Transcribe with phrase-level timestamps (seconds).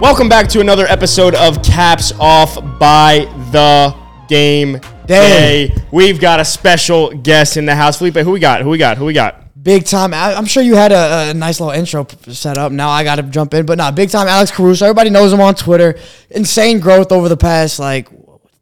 [0.00, 3.96] Welcome back to another episode of Caps Off by the
[4.28, 5.74] Game Day.
[5.90, 7.96] We've got a special guest in the house.
[7.98, 8.60] Felipe, who we got?
[8.60, 8.98] Who we got?
[8.98, 9.42] Who we got?
[9.62, 10.12] Big time.
[10.12, 12.72] I- I'm sure you had a, a nice little intro set up.
[12.72, 14.28] Now I got to jump in, but nah, big time.
[14.28, 14.84] Alex Caruso.
[14.84, 15.98] Everybody knows him on Twitter.
[16.30, 18.08] Insane growth over the past like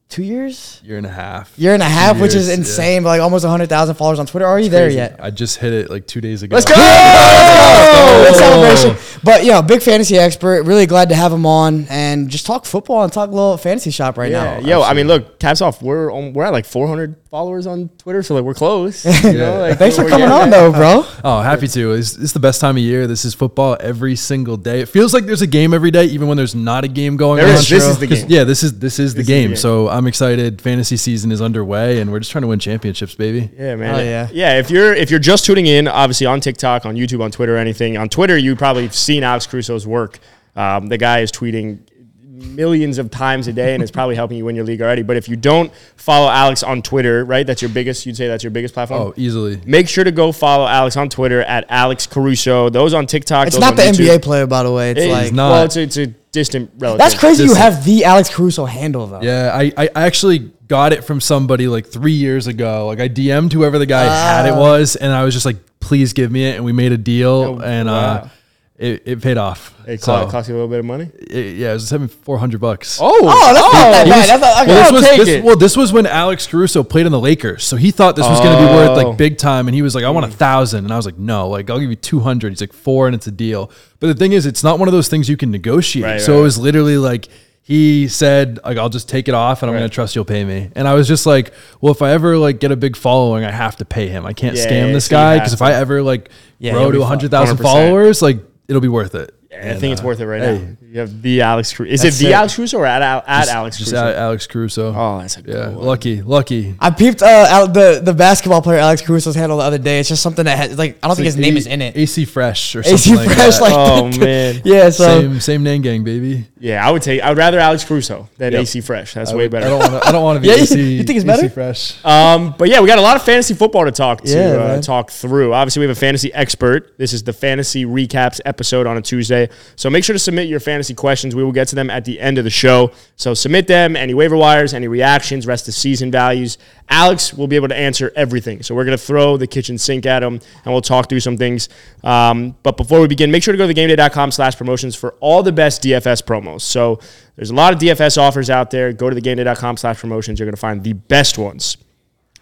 [0.09, 1.53] two years, year and a half.
[1.59, 2.55] year and a half, which is years, yeah.
[2.55, 3.03] insane.
[3.03, 4.47] But like almost hundred thousand followers on Twitter.
[4.47, 5.17] Are you there yet?
[5.21, 6.55] I just hit it like two days ago.
[6.55, 6.75] Let's go!
[8.25, 8.97] Big celebration.
[9.25, 10.65] But yeah, big fantasy expert.
[10.65, 13.91] Really glad to have him on and just talk football and talk a little fantasy
[13.91, 14.67] shop right Yeah, now.
[14.67, 15.81] yo, I mean, look, caps off.
[15.83, 19.05] We're on, we're at like 400 followers on Twitter, so like we're close.
[19.25, 21.05] You know, like, Thanks for coming on though, bro.
[21.25, 21.93] Oh, happy to.
[21.95, 23.07] It's, it's the best time of year.
[23.07, 24.81] This is football every single day.
[24.81, 27.39] It feels like there's a game every day, even when there's not a game going
[27.39, 27.55] There on.
[27.55, 27.69] is.
[27.69, 28.31] This is the 'Cause, game.
[28.31, 29.49] Yeah, this is this is the This is the game.
[29.51, 29.57] game.
[29.57, 30.61] So I'm excited.
[30.61, 33.51] Fantasy season is underway, and we're just trying to win championships, baby.
[33.59, 33.95] Yeah, man.
[33.95, 34.29] Oh, yeah.
[34.33, 34.59] yeah.
[34.59, 37.97] If you're if you're just tuning in, obviously on TikTok, on YouTube, on Twitter, anything
[37.97, 40.19] on Twitter, you probably have seen Alex Caruso's work.
[40.57, 41.79] Um, the guy is tweeting
[42.23, 45.03] millions of times a day, and it's probably helping you win your league already.
[45.03, 48.05] But if you don't follow Alex on Twitter, right, that's your biggest.
[48.07, 49.03] You'd say that's your biggest platform.
[49.03, 49.61] Oh, easily.
[49.65, 52.71] Make sure to go follow Alex on Twitter at Alex Caruso.
[52.71, 53.47] Those on TikTok.
[53.47, 54.07] It's those not the YouTube.
[54.19, 54.91] NBA player, by the way.
[54.91, 55.51] It's It- like not.
[55.51, 56.99] Well, it's a, it's a distant relative.
[56.99, 57.45] that's crazy.
[57.45, 59.23] You have the Alex Caruso handle though.
[59.23, 62.87] Yeah, I, I I actually got it from somebody like three years ago.
[62.89, 66.13] Like I DM'd whoever the guy had it was, and I was just like, "Please
[66.13, 67.95] give me it," and we made a deal, Oh, and wow.
[67.95, 68.29] uh,
[68.77, 69.73] it, it paid off.
[69.87, 71.09] It So, cost, cost you a little bit of money.
[71.31, 72.99] it- yeah, it was seven four hundred bucks.
[73.01, 73.73] Oh, Oh, that's not oh.
[73.73, 74.07] that bad.
[74.09, 75.45] was- That's not, okay, well, this I'll was take this, it.
[75.45, 78.41] well, this was when Alex Caruso played in the Lakers, so he thought this was
[78.41, 79.09] going to be worth Oh.
[79.11, 80.35] like big time, and he was like, "I want a hmm.
[80.35, 82.51] thousand, and I was like, "No, like I'll give you two hundred.
[82.51, 84.93] He's like, four, and it's a deal." But the thing is, it's not one of
[84.93, 86.05] those things you can negotiate.
[86.05, 86.41] Right, so right.
[86.41, 87.29] it was literally like
[87.63, 89.81] he said, "Like I'll just take it off, and I'm Right.
[89.83, 92.37] going to trust you'll pay me." And I was just like, "Well, if I ever
[92.39, 94.27] like get a big following, I have to pay him.
[94.27, 95.63] I can't Yeah, scam this so guy because if.
[95.63, 96.29] I ever like
[96.59, 99.93] Yeah, grow to be hundred thousand followers, like it'll be worth it." I And, think
[99.93, 100.77] it's uh, worth it right hey, now.
[100.91, 101.93] You have the Alex Caruso.
[101.93, 102.35] Is it the it.
[102.35, 104.09] Alex Caruso or at, Al- at Alex Just Caruso?
[104.09, 104.93] a- Alex Caruso.
[104.97, 105.87] oh, that's a good yeah, one.
[105.87, 106.75] lucky, lucky.
[106.81, 110.01] I peeped uh, out the the basketball player Alex Caruso's handle the other day.
[110.01, 111.97] It's just something that has, like I don't think his name is in it.
[111.97, 113.63] AC Fresh or something AC like Fresh, that.
[113.63, 114.61] like Oh, man.
[114.65, 114.91] yeah.
[114.91, 116.49] So same same name gang, baby.
[116.65, 117.21] Yeah, I would take.
[117.21, 118.63] I would rather Alex Caruso than Yep.
[118.63, 119.13] AC Fresh.
[119.13, 119.67] That's I way would- better.
[119.67, 120.09] I don't want to.
[120.09, 120.95] I don't want to be Yeah, AC.
[120.97, 121.49] you think it's AC?
[121.49, 122.03] Fresh.
[122.07, 124.81] Um, but yeah, we got a lot of fantasy football to talk to Yeah, uh,
[124.81, 125.53] talk through.
[125.53, 126.97] Obviously, we have a fantasy expert.
[126.97, 129.51] This is the fantasy recaps episode on a Tuesday.
[129.77, 131.35] So make sure to submit your fantasy questions.
[131.35, 132.93] We will get to them at the end of the show.
[133.17, 133.95] So submit them.
[133.95, 136.57] Any waiver wires, any reactions, rest of season values.
[136.89, 138.63] Alex will be able to answer everything.
[138.63, 141.69] So we're gonna throw the kitchen sink at him, and we'll talk through some things.
[142.03, 145.53] Um, but before we begin, make sure to go to thegameday.com/slash promotions for all the
[145.53, 146.54] best DFS promos.
[146.63, 147.01] So
[147.37, 148.93] there's a lot of DFS offers out there.
[148.93, 150.39] Go to thegameday.com/slash promotions.
[150.39, 151.77] You're gonna find the best ones.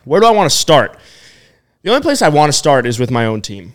[0.05, 0.99] Where do I want to start?
[1.83, 3.75] The only place I want to start is with my own team.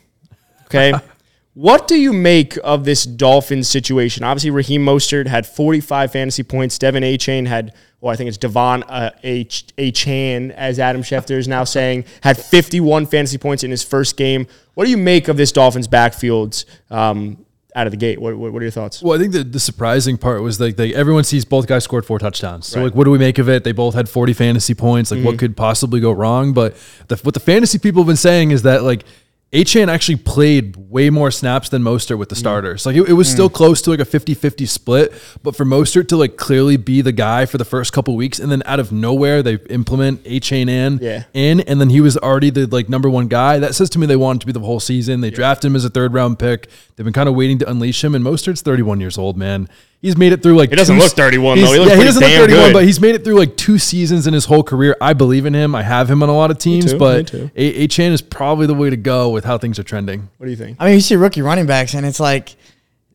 [0.66, 0.94] Okay.
[1.54, 4.24] what do you make of this Dolphins situation?
[4.24, 6.78] Obviously, Raheem Mostert had 45 fantasy points.
[6.78, 9.66] Devin Achane had, well, I think it's Devon uh, H.
[9.78, 9.92] A.
[9.92, 14.48] Chan, as Adam Schefter is now saying, had 51 fantasy points in his first game.
[14.74, 17.46] What do you make of this Dolphins backfield um,
[17.78, 18.20] out of the gate?
[18.20, 19.02] What, what, what are your thoughts?
[19.04, 22.06] Well, I think the, the surprising part was like they, everyone sees both guys scored
[22.06, 22.66] four touchdowns.
[22.68, 22.86] So Right.
[22.86, 23.64] like, what do we make of it?
[23.64, 25.12] They both had 40 fantasy points.
[25.12, 25.26] Like, Mm-hmm.
[25.28, 26.54] what could possibly go wrong?
[26.54, 26.76] But
[27.08, 29.06] the, what the fantasy people have been saying is that like.
[29.54, 32.40] Achane actually played way more snaps than Mostert with the Mm.
[32.40, 32.86] starters.
[32.86, 36.18] Like it, it was still close to like a 50-50 split, but for Mostert to
[36.18, 39.42] like clearly be the guy for the first couple weeks and then out of nowhere
[39.42, 41.24] they implement Achane in Yeah.
[41.34, 43.58] in and then he was already the like number one guy.
[43.58, 45.22] That says to me they wanted to be the whole season.
[45.22, 46.68] They drafted him as a third round pick.
[46.98, 48.16] They've been kind of waiting to unleash him.
[48.16, 49.70] And Mostert's 31 years old, man.
[50.00, 51.72] He's made it through like He doesn't two look 31 though.
[51.74, 52.74] He looks yeah, he doesn't look 31, good.
[52.74, 54.96] but he's made it through like two seasons in his whole career.
[55.02, 55.74] I believe in him.
[55.74, 57.50] I have him on a lot of teams, too, but too.
[57.56, 60.30] A- Achane is probably the way to go with how things are trending.
[60.38, 60.78] What do you think?
[60.80, 62.56] I mean, you see rookie running backs, and it's like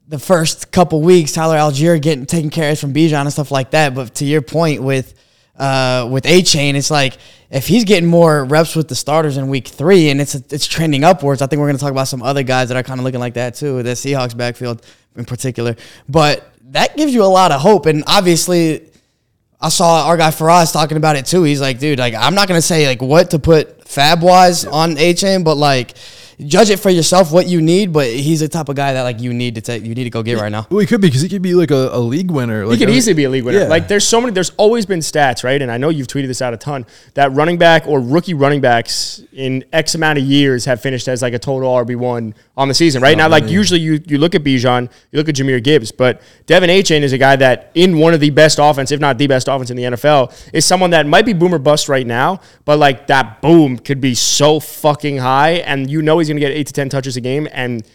[0.08, 3.94] the first couple weeks, Tyler Allgeier getting taking cares from Bijan and stuff like that.
[3.94, 5.14] But to your point with
[5.56, 7.16] uh, with Achane, it's like
[7.50, 11.04] if he's getting more reps with the starters in week three, and it's it's trending
[11.04, 11.42] upwards.
[11.42, 13.20] I think we're going to talk about some other guys that are kind of looking
[13.20, 13.82] like that too.
[13.84, 14.84] The Seahawks backfield
[15.16, 15.76] in particular,
[16.08, 17.86] but that gives you a lot of hope.
[17.86, 18.88] And obviously,
[19.60, 21.44] I saw our guy Faraz talking about it too.
[21.44, 24.96] He's like, dude, like I'm not gonna say like what to put fab wise on
[24.96, 25.94] Achane, but like
[26.44, 27.92] judge it for yourself what you need.
[27.92, 30.10] But he's the type of guy that like you need to take, you need to
[30.10, 30.66] go get right now.
[30.68, 32.66] Well, he could be because he could be like a, a league winner.
[32.66, 33.60] Like, He could I mean- easily be a league winner.
[33.60, 33.66] Yeah.
[33.68, 34.32] Like there's so many.
[34.32, 35.60] There's always been stats, right?
[35.62, 36.84] And I know you've tweeted this out a ton.
[37.14, 41.22] That running back or rookie running backs in X amount of years have finished as
[41.22, 43.02] like a total RB one on the season.
[43.02, 46.20] Right now, like usually you you look at Bijan, you look at Jahmyr Gibbs, but
[46.46, 49.26] Devin Achane is a guy that in one of the best offense, if not the
[49.26, 52.78] best offense in the NFL, is someone that might be boomer bust right now, but
[52.78, 56.66] like that boom could be so fucking high, and you know he's gonna get eight
[56.66, 57.86] to ten touches a game and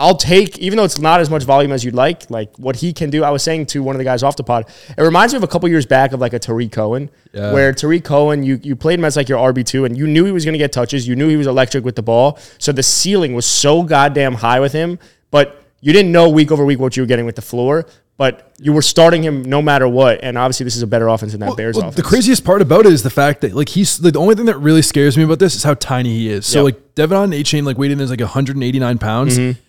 [0.00, 2.92] I'll take, even though it's not as much volume as you'd like, like what he
[2.92, 3.24] can do.
[3.24, 4.66] I was saying to one of the guys off the pod,
[4.96, 7.52] it reminds me of a couple years back of like a Tarik Cohen, Yeah.
[7.52, 10.30] where Tarik Cohen, you, you played him as like your RB2 and you knew he
[10.30, 11.08] was going to get touches.
[11.08, 12.38] You knew he was electric with the ball.
[12.58, 15.00] So the ceiling was so goddamn high with him,
[15.32, 17.84] but you didn't know week over week what you were getting with the floor.
[18.16, 21.30] But you were starting him no matter what, and obviously this is a better offense
[21.32, 21.94] than that Bears Well, offense.
[21.96, 24.58] the craziest part about it is the fact that like he's the only thing that
[24.58, 26.44] really scares me about this is how tiny he is.
[26.44, 26.74] So Yep.
[26.74, 29.38] like Devon Achane like weighted in is like 189 pounds.
[29.38, 29.60] Mm-hmm.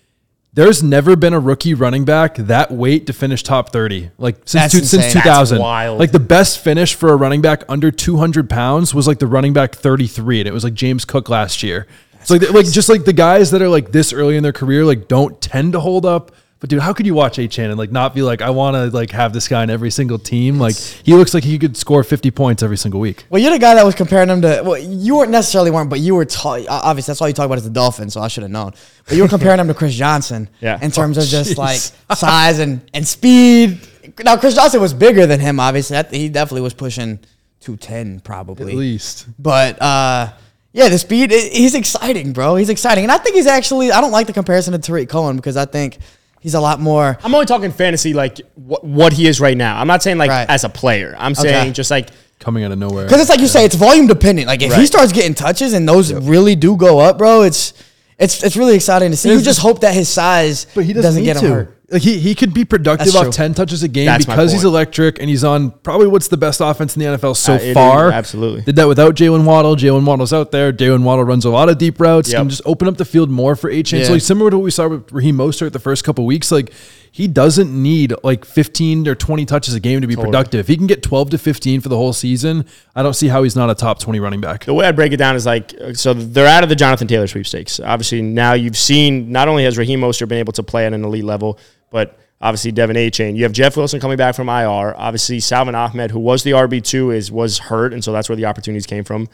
[0.52, 4.10] There's never been a rookie running back that weight to finish top 30.
[4.18, 5.56] Like since two, since 2000.
[5.56, 6.00] That's wild.
[6.00, 9.52] Like the best finish for a running back under 200 pounds was like the running
[9.52, 11.86] back 33 and it was like James Cook last year.
[12.20, 14.84] It's like like just like the guys that are like this early in their career
[14.84, 16.32] like don't tend to hold up.
[16.60, 18.94] But dude, how could you watch Achane and like not be like, I want to
[18.94, 20.58] like have this guy in every single team?
[20.58, 23.24] Like he looks like he could score 50 points every single week.
[23.30, 24.60] Well, you're the guy that was comparing him to.
[24.62, 26.26] Well, you weren't necessarily weren't, but you were.
[26.26, 28.74] Ta- obviously, that's all you talk about is the Dolphins, so I should have known.
[29.08, 30.50] But you were comparing him to Chris Johnson.
[30.60, 30.78] Yeah.
[30.82, 31.80] In terms of just like
[32.14, 33.80] size and and speed.
[34.22, 35.58] Now, Chris Johnson was bigger than him.
[35.58, 37.20] Obviously, That- he definitely was pushing
[37.60, 38.72] two ten probably.
[38.72, 39.26] At least.
[39.38, 40.32] But uh,
[40.74, 41.30] yeah, the speed.
[41.30, 42.56] He's exciting, bro.
[42.56, 43.90] He's exciting, and I think he's actually.
[43.92, 45.98] I don't like the comparison to Tarik Cohen because I think
[46.40, 47.16] he's a lot more.
[47.22, 49.80] I'm only talking fantasy, like what, what he is right now.
[49.80, 50.48] I'm not saying like Right.
[50.50, 51.14] as a player.
[51.18, 51.42] I'm Okay.
[51.42, 52.08] saying just like
[52.40, 53.04] Coming out of nowhere.
[53.04, 54.48] Because it's like you say, it's volume dependent.
[54.48, 54.86] Like if he Right.
[54.86, 57.74] starts getting touches and those really do go up, bro, it's
[58.20, 59.28] it's it's really exciting to see.
[59.30, 61.48] You just just- hope that his size But he doesn't, need get to.
[61.48, 61.76] hurt.
[61.92, 63.32] Like he, he could be productive That's off true.
[63.32, 64.74] 10 touches a game That's my because he's point.
[64.74, 67.62] electric and he's on probably what's the best offense in the NFL so Uh, it
[67.64, 68.12] is, far.
[68.12, 68.60] absolutely.
[68.62, 69.74] Did that without Jaylen Waddle.
[69.74, 70.72] Jaylen Waddle's out there.
[70.72, 72.30] Jaylen Waddle runs a lot of deep routes.
[72.30, 72.38] Yep.
[72.42, 74.02] Can just open up the field more for Achane.
[74.02, 74.12] So Yeah.
[74.12, 76.72] like similar to what we saw with Raheem Mostert the first couple weeks, like
[77.12, 80.60] he doesn't need like 15 or 20 touches a game to be productive.
[80.60, 82.64] If he can get 12 to 15 for the whole season,
[82.94, 84.64] I don't see how he's not a top 20 running back.
[84.64, 87.26] the way I break it down is like so they're out of the Jonathan Taylor
[87.26, 87.80] sweepstakes.
[87.80, 91.04] Obviously now you've seen not only has Raheem Mostert been able to play at an
[91.04, 91.58] elite level,
[91.90, 93.36] but obviously Devin Achane.
[93.36, 94.94] You have Jeff Wilson coming back from IR.
[94.96, 98.36] Obviously Salvon Ahmed, who was the RB two, is was hurt, and so that's where
[98.36, 99.28] the opportunities came from.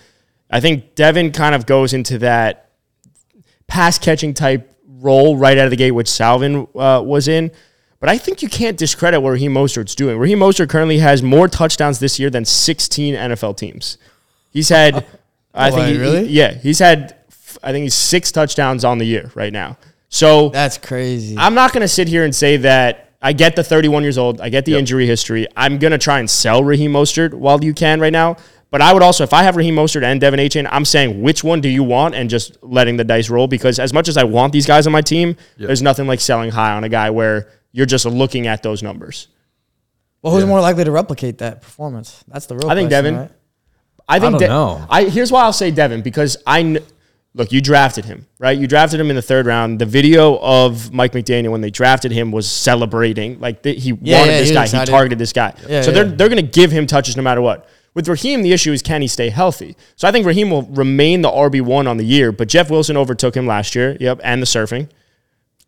[0.51, 2.71] I think Devin kind of goes into that
[3.67, 7.51] pass catching type role right out of the gate, which Salvon uh, was in.
[7.99, 10.19] But I think you can't discredit what Raheem Mostert's doing.
[10.19, 13.97] Raheem Mostert currently has more touchdowns this year than 16 NFL teams.
[14.51, 15.07] He's had,
[15.55, 16.27] I think, he- really?
[16.29, 17.17] he- yeah, he's had,
[17.63, 19.79] I think he's six touchdowns on the year right now.
[20.09, 21.37] So That's crazy.
[21.39, 24.41] I'm not going to sit here and say that I get the 31 years old.
[24.41, 25.47] I get the injury history.
[25.57, 28.37] I'm going to try and sell Raheem Mostert while you can right now.
[28.71, 31.43] But I would also, if I have Raheem Mostert and Devin Achane, I'm saying which
[31.43, 34.25] one do you want and just letting the dice roll because as much as I
[34.25, 37.49] want these guys on my team, there's nothing like selling high on a guy where
[37.77, 39.29] you're just looking at those numbers.
[40.23, 42.25] well, who's more likely to replicate that performance?
[42.27, 42.71] That's the real.
[42.71, 43.17] I think question, Devin.
[43.21, 43.31] right?
[44.09, 44.87] I think don't that know.
[44.89, 46.85] I here's why I'll say Devin because I kn-
[47.35, 48.57] look you drafted him right.
[48.57, 49.79] You drafted him in the third round.
[49.81, 54.21] The video of Mike McDaniel when they drafted him was celebrating like th- he Yeah,
[54.21, 54.63] wanted yeah, this he guy.
[54.63, 55.55] was He targeted this guy.
[55.69, 57.69] Yeah, so they're they're going to give him touches no matter what.
[57.95, 59.75] With Raheem, the issue is can he stay healthy?
[59.97, 62.97] So I think Raheem will remain the RB one on the year, but Jeff Wilson
[62.97, 63.97] overtook him last year.
[63.99, 64.89] Yep, and the surfing.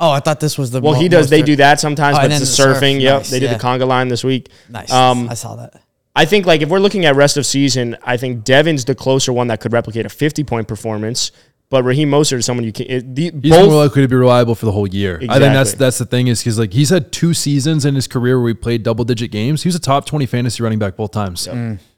[0.00, 0.80] Oh, I thought this was the.
[0.80, 1.28] Well, mo- he does.
[1.28, 2.76] They do that sometimes, Oh, but it's then the the surf.
[2.78, 3.00] surfing.
[3.00, 3.56] Yep, Nice, they did yeah.
[3.56, 4.48] the conga line this week.
[4.68, 4.92] Nice.
[4.92, 5.80] Um, I saw that.
[6.14, 9.32] I think like if we're looking at rest of season, I think Devin's the closer
[9.32, 11.32] one that could replicate a 50 point performance.
[11.70, 12.86] But Raheem Mostert is someone you can.
[12.88, 15.16] It, the, He's both, more likely to be reliable for the whole year.
[15.28, 18.06] I think that's that's the thing is because like he's had two seasons in his
[18.08, 19.64] career where he played double digit games.
[19.64, 21.46] He was a top twenty fantasy running back both times.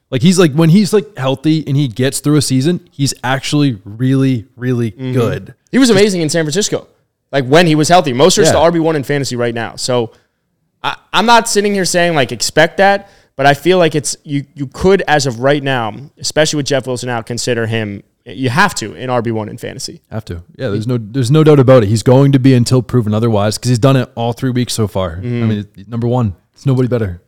[0.09, 3.79] Like he's like when he's like healthy and he gets through a season, he's actually
[3.85, 5.13] really really Mm-hmm.
[5.13, 5.55] good.
[5.71, 6.87] he was amazing in San Francisco.
[7.31, 8.53] Like when he was healthy, Mostert's Yeah.
[8.53, 9.75] the RB one in fantasy right now.
[9.75, 10.11] So
[10.83, 14.45] I, I'm not sitting here saying like expect that, but I feel like it's you.
[14.53, 18.03] You could as of right now, especially with Jeff Wilson out, consider him.
[18.25, 20.01] You have to in RB one in fantasy.
[20.11, 20.43] Have to.
[20.55, 21.89] Yeah, there's no there's no doubt about it.
[21.89, 24.87] He's going to be until proven otherwise because he's done it all three weeks so
[24.87, 25.15] far.
[25.15, 25.43] Mm-hmm.
[25.43, 27.21] I mean, number one, it's nobody better.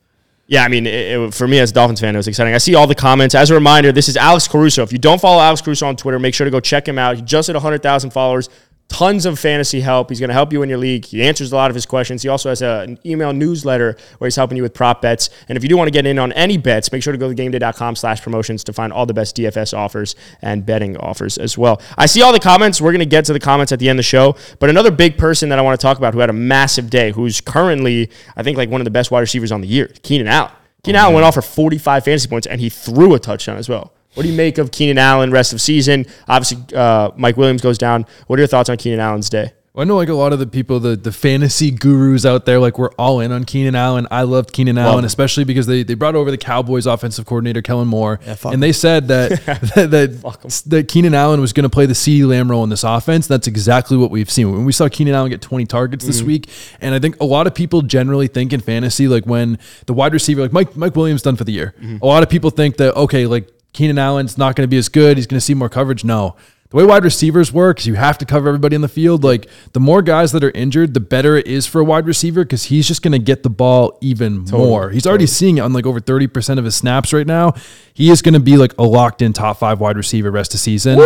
[0.46, 2.54] Yeah, I mean, it, it- for me as a Dolphins fan, it was exciting.
[2.54, 3.34] I see all the comments.
[3.34, 4.84] As a reminder, this is Alex Caruso.
[4.84, 7.16] If you don't follow Alex Caruso on Twitter, make sure to go check him out.
[7.16, 8.50] He just hit 100,000 followers.
[8.90, 10.10] Tons of fantasy help.
[10.10, 11.06] He's going to help you in your league.
[11.06, 12.22] He answers a lot of his questions.
[12.22, 15.32] He also has a, an email newsletter where he's helping you with prop bets.
[15.50, 17.34] And if you do want to get in on any bets, make sure to go
[17.34, 21.58] to gameday.com slash promotions to find all the best DFS offers and betting offers as
[21.58, 21.82] well.
[21.98, 22.80] I see all the comments.
[22.80, 24.36] We're going to get to the comments at the end of the show.
[24.60, 27.12] But another big person that I want to talk about who had a massive day,
[27.12, 30.28] who's currently, I think, like one of the best wide receivers on the year, Keenan
[30.28, 30.52] Allen.
[30.84, 33.94] Keenan Allen went off for 45 fantasy points and he threw a touchdown as well.
[34.14, 36.06] What do you make of Keenan Allen rest of season?
[36.28, 38.06] Obviously, uh, Mike Williams goes down.
[38.28, 39.54] What are your thoughts on Keenan Allen's day?
[39.76, 42.78] I know like a lot of the people, the the fantasy gurus out there, like
[42.78, 44.06] we're all in on Keenan Allen.
[44.12, 45.06] I loved Keenan Allen, him.
[45.06, 48.72] especially because they, they brought over the Cowboys offensive coordinator Kellen Moore, fuck and they
[48.72, 49.32] said that
[49.74, 52.84] that that, that Keenan Allen was going to play the CeeDee Lamb role in this
[52.84, 53.26] offense.
[53.26, 54.52] That's exactly what we've seen.
[54.52, 57.48] When we saw Keenan Allen get 20 targets this week, and I think a lot
[57.48, 61.24] of people generally think in fantasy, like when the wide receiver, like Mike Mike Williams,
[61.24, 64.56] done for the year, a lot of people think that okay, like Keenan Allen's not
[64.56, 65.18] going to be as good.
[65.18, 66.04] He's going to see more coverage.
[66.04, 66.36] No.
[66.74, 69.24] The way wide receivers work is you have to cover everybody in the field.
[69.24, 72.44] Like the more guys that are injured, the better it is for a wide receiver
[72.44, 74.90] because he's just going to get the ball even more.
[74.90, 77.54] He's already seeing it on like over 30% of his snaps right now.
[77.94, 80.62] He is going to be like a locked in top five wide receiver rest of
[80.62, 81.00] season.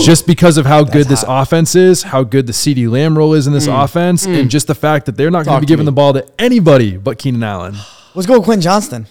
[0.00, 3.46] Just because of how good this offense is, how good the CeeDee Lamb role is
[3.46, 3.84] in this mm.
[3.84, 4.48] offense, and mm.
[4.48, 5.90] just the fact that they're not going to be giving me.
[5.90, 7.76] the ball to anybody but Keenan Allen.
[8.16, 9.06] Let's go with Quentin Johnston.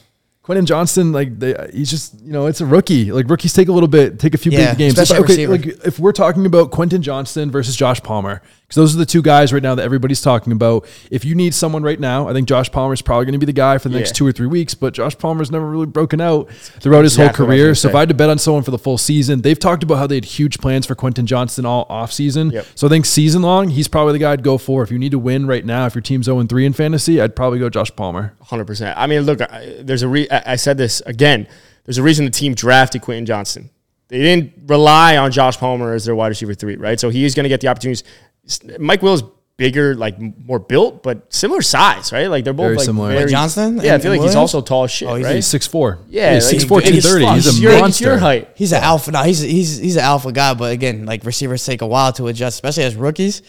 [0.45, 3.11] Quentin Johnston, like they, he's just you know it's a rookie.
[3.11, 4.99] Like rookies take a little bit, take a few Yeah, big games.
[4.99, 5.51] especially okay, receiver.
[5.73, 9.22] like if we're talking about Quentin Johnston versus Josh Palmer, because those are the two
[9.22, 10.88] guys right now that everybody's talking about.
[11.12, 13.45] If you need someone right now, I think Josh Palmer is probably going to be
[13.45, 14.74] the guy for the next two or three weeks.
[14.74, 17.75] But Josh Palmer's never really broken out throughout his exactly whole what I was career.
[17.75, 17.95] So if.
[17.95, 20.15] I had to bet on someone for the full season, they've talked about how they
[20.15, 22.50] had huge plans for Quentin Johnston all off season.
[22.50, 22.65] Yep.
[22.74, 24.81] So I think season long, he's probably the guy I'd go for.
[24.81, 27.36] If you need to win right now, if your team's 0 3 in fantasy, I'd
[27.36, 28.34] probably go Josh Palmer.
[28.41, 28.98] Hundred percent.
[28.98, 31.48] I mean, look, I, there's a re- I I said this again.
[31.86, 33.69] There's a reason the team drafted Quentin Johnston.
[34.07, 37.00] They didn't rely on Josh Palmer as their wide receiver three, right?
[37.00, 38.03] So he is going to get the opportunities.
[38.45, 39.23] S- Mike Will is
[39.57, 42.27] bigger, like more built, but similar size, right?
[42.27, 43.07] Like they're both Very like similar.
[43.09, 45.25] very- Like Johnston Yeah, I feel and like he's also tall as shit, Oh, he's-
[45.25, 45.35] right?
[45.35, 45.99] He's 6'4.
[46.09, 47.35] yeah, he's like, 6'4, big as 230.
[47.35, 47.87] He's a your, monster.
[47.87, 48.49] It's your height.
[48.55, 49.11] He's an alpha.
[49.11, 50.53] No, he's he's he's an alpha guy.
[50.55, 53.41] But again, like receivers take a while to adjust, especially as rookies.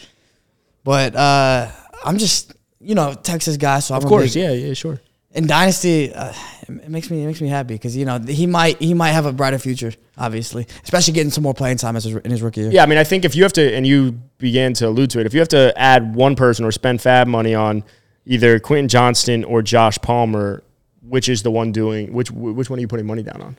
[0.85, 1.69] But uh,
[2.05, 5.01] I'm just you know Texas guy, so I'm Of course, yeah, yeah, sure.
[5.37, 6.33] In dynasty, uh,
[6.67, 9.27] it makes me it makes me happy because you know he might he might have
[9.27, 12.61] a brighter future, obviously, especially getting some more playing time as his, in his rookie
[12.61, 12.71] year.
[12.71, 15.19] Yeah, I mean, I think if you have to, and you began to allude to
[15.19, 17.83] it, if you have to add one person or spend fab money on
[18.25, 20.63] either Quentin Johnston or Josh Palmer,
[21.01, 23.57] which is the one doing which which one are you putting money down on?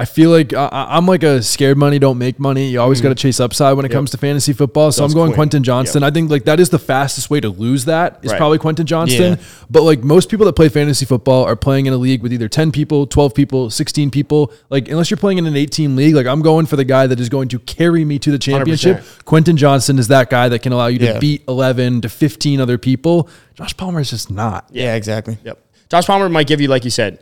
[0.00, 2.68] I feel like I, I- I'm like a scared money don't make money.
[2.68, 3.02] You always mm.
[3.02, 4.92] got to chase upside when it comes to fantasy football.
[4.92, 5.34] So That's I'm going Quinn.
[5.34, 6.04] Quentin Johnston.
[6.04, 8.38] I think like that is the fastest way to lose that is Right.
[8.38, 9.32] probably Quentin Johnston.
[9.38, 9.44] Yeah.
[9.68, 12.48] But like most people that play fantasy football are playing in a league with either
[12.48, 14.52] 10 people, 12 people, 16 people.
[14.70, 17.18] Like unless you're playing in an 18 league, like I'm going for the guy that
[17.18, 18.98] is going to carry me to the championship.
[18.98, 19.24] 100%.
[19.24, 21.18] Quentin Johnston is that guy that can allow you to Yeah.
[21.18, 23.28] beat 11 to 15 other people.
[23.54, 24.68] Josh Palmer is just not.
[24.70, 25.38] yeah, exactly.
[25.42, 25.58] Yep.
[25.90, 27.18] Josh Palmer might give you, like you said,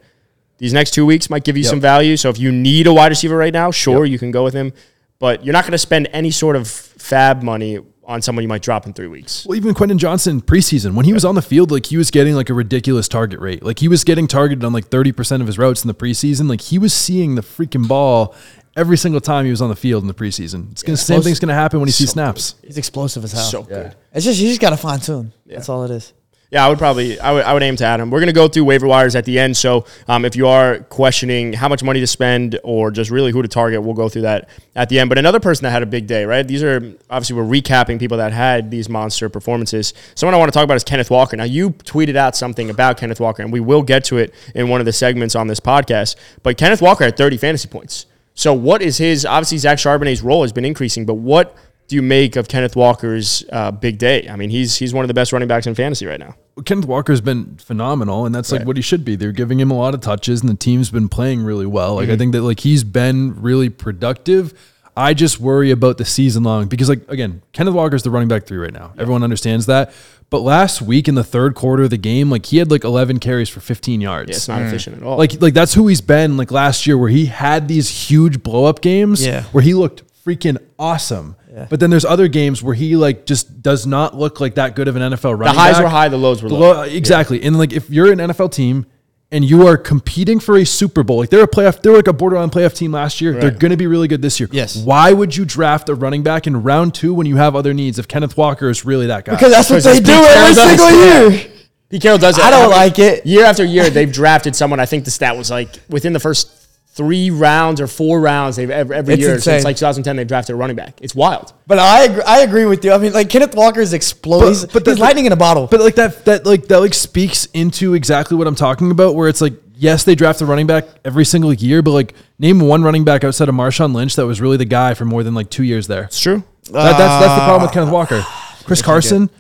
[0.58, 2.16] these next two weeks might give you some value.
[2.16, 4.72] So if you need a wide receiver right now, sure, you can go with him.
[5.18, 8.62] But you're not going to spend any sort of fab money on someone you might
[8.62, 9.44] drop in three weeks.
[9.46, 12.34] Well, even Quentin Johnston preseason, when he was on the field, like he was getting
[12.34, 13.62] like a ridiculous target rate.
[13.62, 16.48] Like he was getting targeted on like 30% of his routes in the preseason.
[16.48, 18.34] Like he was seeing the freaking ball
[18.76, 20.70] every single time he was on the field in the preseason.
[20.70, 22.54] It's gonna same thing's gonna happen when he sees snaps.
[22.62, 23.42] He's explosive as hell.
[23.42, 23.96] So good.
[24.12, 25.32] It's just you just got to fine tune.
[25.46, 26.12] That's all it is.
[26.50, 28.08] Yeah, I would probably, I would, I would aim to add him.
[28.08, 29.56] We're going to go through waiver wires at the end.
[29.56, 33.42] So um, if you are questioning how much money to spend or just really who
[33.42, 35.08] to target, we'll go through that at the end.
[35.08, 36.46] But another person that had a big day, right?
[36.46, 36.76] These are
[37.10, 39.92] obviously we're recapping people that had these monster performances.
[40.14, 41.36] Someone I want to talk about is Kenneth Walker.
[41.36, 44.68] Now you tweeted out something about Kenneth Walker, and we will get to it in
[44.68, 46.14] one of the segments on this podcast.
[46.44, 48.06] But Kenneth Walker had 30 fantasy points.
[48.34, 49.26] So what is his?
[49.26, 51.56] Obviously, Zach Charbonnet's role has been increasing, but what
[51.88, 54.26] do you make of Kenneth Walker's uh, big day?
[54.28, 56.34] I mean, he's he's one of the best running backs in fantasy right now.
[56.64, 58.66] Kenneth Walker's been phenomenal, and that's like Right.
[58.66, 59.14] what he should be.
[59.14, 61.94] They're giving him a lot of touches, and the team's been playing really well.
[61.96, 62.12] Like Mm-hmm.
[62.12, 64.54] I think that like he's been really productive.
[64.98, 68.46] I just worry about the season long because like again, Kenneth Walker's the running back
[68.46, 68.92] three right now.
[68.98, 69.92] Everyone understands that.
[70.30, 73.20] But last week in the third quarter of the game, like he had like 11
[73.20, 74.30] carries for 15 yards.
[74.30, 75.18] Yeah, it's not efficient at all.
[75.18, 78.64] Like like that's who he's been like last year where he had these huge blow
[78.64, 79.42] up games Yeah.
[79.52, 81.36] where he looked freaking awesome.
[81.70, 84.88] But then there's other games where he like just does not look like that good
[84.88, 85.54] of an NFL running.
[85.54, 85.82] the highs back.
[85.84, 86.72] were high, the lows were The low.
[86.74, 87.42] low- exactly.
[87.42, 88.86] And like if you're an NFL team
[89.32, 92.12] and you are competing for a Super Bowl, like they're a playoff, they're like a
[92.12, 93.32] borderline playoff team last year.
[93.32, 94.48] They're going to be really good this year.
[94.52, 94.76] Yes.
[94.76, 97.98] Why would you draft a running back in round two when you have other needs
[97.98, 99.32] if Kenneth Walker is really that guy?
[99.32, 100.86] Because that's what Because they it's do Pete every Carroll single
[101.30, 101.32] does.
[101.44, 101.52] year.
[101.88, 102.44] Pete Carroll does it.
[102.44, 103.26] I don't How many- like it.
[103.26, 104.78] Year after year, they've drafted someone.
[104.80, 106.48] I think the stat was like within the first
[106.96, 109.54] three rounds or four rounds, they've every, every year insane.
[109.60, 110.98] since like 2010 they've drafted a running back.
[111.02, 111.52] It's wild.
[111.66, 112.92] But I agree, I agree with you.
[112.92, 114.72] I mean, like Kenneth Walker is explosive.
[114.72, 115.66] But- but he's lightning in a bottle.
[115.66, 119.14] But like that, that like that like speaks into exactly what I'm talking about.
[119.14, 122.60] Where it's like, yes, they draft a running back every single year, but like name
[122.60, 125.34] one running back outside of Marshawn Lynch that was really the guy for more than
[125.34, 126.04] like two years there.
[126.04, 126.42] It's true.
[126.70, 128.24] That, that's that's the problem with uh, Kenneth Walker.
[128.64, 129.30] Chris Carson,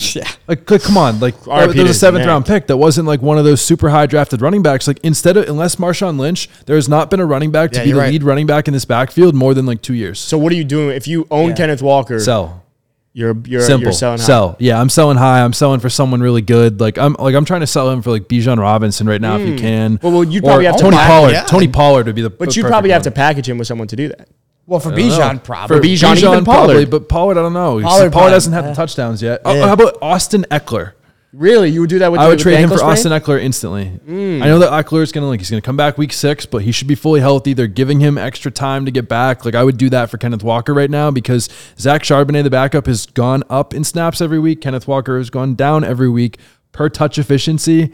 [0.16, 0.28] yeah.
[0.48, 3.20] like, like, come on, like RIP there was a seventh round pick that wasn't like
[3.22, 4.86] one of those super high drafted running backs.
[4.88, 7.84] Like instead of unless Marshawn Lynch, there has not been a running back to Yeah,
[7.84, 8.12] be the right.
[8.12, 10.18] lead running back in this backfield more than like two years.
[10.18, 11.54] So what are you doing if you own Yeah.
[11.56, 12.18] Kenneth Walker?
[12.20, 12.64] Sell.
[13.12, 13.82] You're you're Simple.
[13.86, 14.24] you're selling high.
[14.24, 14.56] Sell.
[14.60, 15.42] Yeah, I'm selling high.
[15.42, 16.80] I'm selling for someone really good.
[16.80, 19.48] Like I'm like I'm trying to sell him for like Bijan Robinson right now if
[19.48, 19.96] you can.
[19.96, 20.06] Hmm.
[20.06, 21.32] Well, well, you'd Or probably have to Tony pack- Pollard.
[21.32, 21.42] yeah.
[21.44, 22.30] Tony Pollard would be the.
[22.30, 24.28] But you'd perfect probably have to package him with someone to do that.
[24.70, 25.18] Well, for I don't know.
[25.18, 25.76] Bijan, probably.
[25.76, 26.90] For Bijan, even probably, Pollard.
[26.90, 27.80] but Pollard, I don't know.
[27.82, 29.40] Pollard, Pollard hasn't had the touchdowns yet.
[29.44, 29.66] Oh, Yeah.
[29.66, 30.92] how about Austin Ekeler?
[31.32, 32.20] Really, you would do that with?
[32.20, 33.10] I the, would with trade the him for ankle Austin?
[33.10, 33.86] Ekeler instantly.
[33.86, 34.40] Hmm.
[34.44, 36.70] I know that Ekeler is gonna like he's gonna come back week six, but he
[36.70, 37.52] should be fully healthy.
[37.52, 39.44] They're giving him extra time to get back.
[39.44, 41.48] Like I would do that for Kenneth Walker right now because
[41.78, 44.60] Zach Charbonnet, the backup, has gone up in snaps every week.
[44.60, 46.38] Kenneth Walker has gone down every week
[46.72, 47.92] per touch efficiency.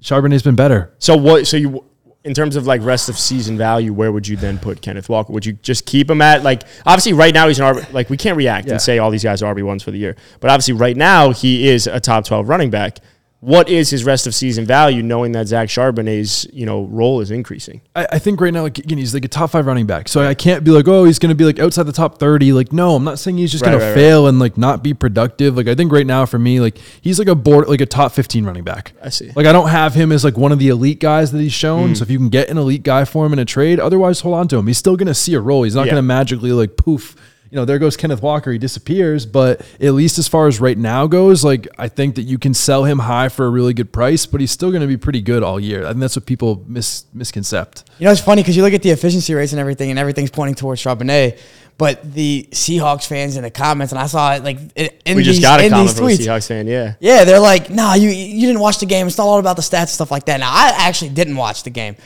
[0.00, 0.92] Charbonnet's been better.
[0.98, 1.46] So what?
[1.46, 1.84] So you,
[2.24, 5.32] in terms of like rest of season value, where would you then put Kenneth Walker?
[5.32, 8.16] Would you just keep him at like obviously right now he's an RB, like we
[8.16, 8.74] can't react Yeah.
[8.74, 11.30] and say all these guys are RB ones for the year, but obviously right now
[11.32, 12.98] he is a top twelve running back.
[13.44, 17.32] What is his rest of season value, knowing that Zach Charbonnet's you know role is
[17.32, 17.80] increasing?
[17.96, 20.06] I, I think right now, like again, he's like a top five running back.
[20.08, 22.52] So I can't be like, oh, he's going to be like outside the top thirty.
[22.52, 23.96] Like, no, I'm not saying he's just Right, going to right, right.
[23.96, 25.56] fail and like not be productive.
[25.56, 28.12] Like, I think right now for me, like he's like a board, like a top
[28.12, 28.92] fifteen running back.
[29.02, 29.32] I see.
[29.34, 31.88] Like, I don't have him as like one of the elite guys that he's shown.
[31.88, 31.94] Hmm.
[31.96, 34.36] So if you can get an elite guy for him in a trade, otherwise hold
[34.36, 34.68] on to him.
[34.68, 35.64] He's still going to see a role.
[35.64, 35.94] He's not Yeah.
[35.94, 37.16] going to magically like poof.
[37.52, 38.50] You know, there goes Kenneth Walker.
[38.50, 39.26] He disappears.
[39.26, 42.54] But at least as far as right now goes, like I think that you can
[42.54, 45.20] sell him high for a really good price, but he's still going to be pretty
[45.20, 45.84] good all year.
[45.84, 47.84] I think that's what people mis misconcept.
[47.98, 50.30] You know, it's funny because you look at the efficiency rates and everything, and everything's
[50.30, 51.38] pointing towards Charbonnet.
[51.76, 55.22] But the Seahawks fans in the comments, and I saw it like in in We
[55.22, 56.26] these, just got a in comment from a tweets.
[56.26, 56.66] Seahawks fan.
[56.66, 59.06] Yeah, Yeah, they're like, nah, you you didn't watch the game.
[59.06, 60.40] It's not all about the stats and stuff like that.
[60.40, 61.96] Now, I actually didn't watch the game.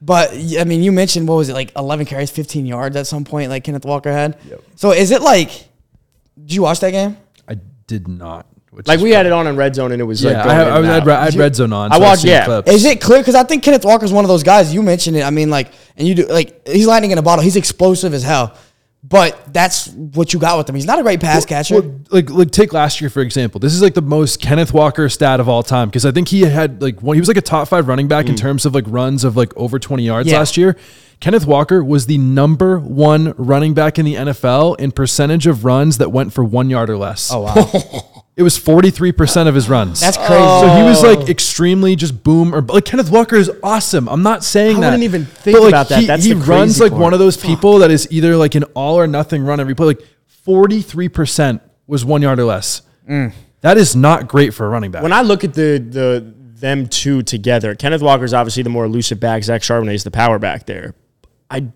[0.00, 3.24] But I mean, you mentioned what was it like 11 carries, 15 yards at some
[3.24, 4.38] point, like Kenneth Walker had.
[4.76, 5.48] So is it like?
[6.38, 7.16] Did you watch that game?
[7.48, 8.46] I did not.
[8.70, 10.42] Which like we had it on in red zone and it was Yeah, like I,
[10.44, 11.92] going have, I, was, I, had, I had red zone on.
[11.92, 12.44] I so I've watched- yeah.
[12.44, 12.72] clips.
[12.72, 13.20] Is it clear?
[13.20, 14.74] Because I think Kenneth Walker's one of those guys.
[14.74, 15.22] You mentioned it.
[15.22, 17.44] I mean, like, and you do like he's lightning in a bottle.
[17.44, 18.56] He's explosive as hell.
[19.06, 20.74] But that's what you got with him.
[20.76, 21.82] He's not a great pass catcher.
[21.82, 23.60] Well, like like take last year for example.
[23.60, 26.40] This is like the most Kenneth Walker stat of all time because I think he
[26.40, 28.38] had like one, he was like a top five running back in mm.
[28.38, 30.38] terms of like runs of like over twenty yards Yeah.
[30.38, 30.76] last year.
[31.20, 35.98] Kenneth Walker was the number one running back in the NFL in percentage of runs
[35.98, 37.30] that went for one yard or less.
[37.30, 40.00] oh wow, It was forty three percent of his runs.
[40.00, 40.30] that's crazy.
[40.30, 41.30] So he was like oh.
[41.30, 44.08] extremely just boom or like Kenneth Walker is awesome.
[44.08, 44.86] I'm not saying I that.
[44.86, 46.00] wouldn't even think like, about that.
[46.00, 47.02] He, That's he the runs crazy like part.
[47.02, 49.86] one of those people that is either like an all or nothing run every play.
[49.86, 50.02] Like
[50.46, 52.82] 43% was one yard or less.
[53.08, 53.32] Mm.
[53.60, 55.02] That is not great for a running back.
[55.02, 59.20] when I look at the the them two together, Kenneth Walker's obviously the more elusive
[59.20, 59.44] back.
[59.44, 60.94] Zach Charbonnet is the power back there.
[61.50, 61.68] I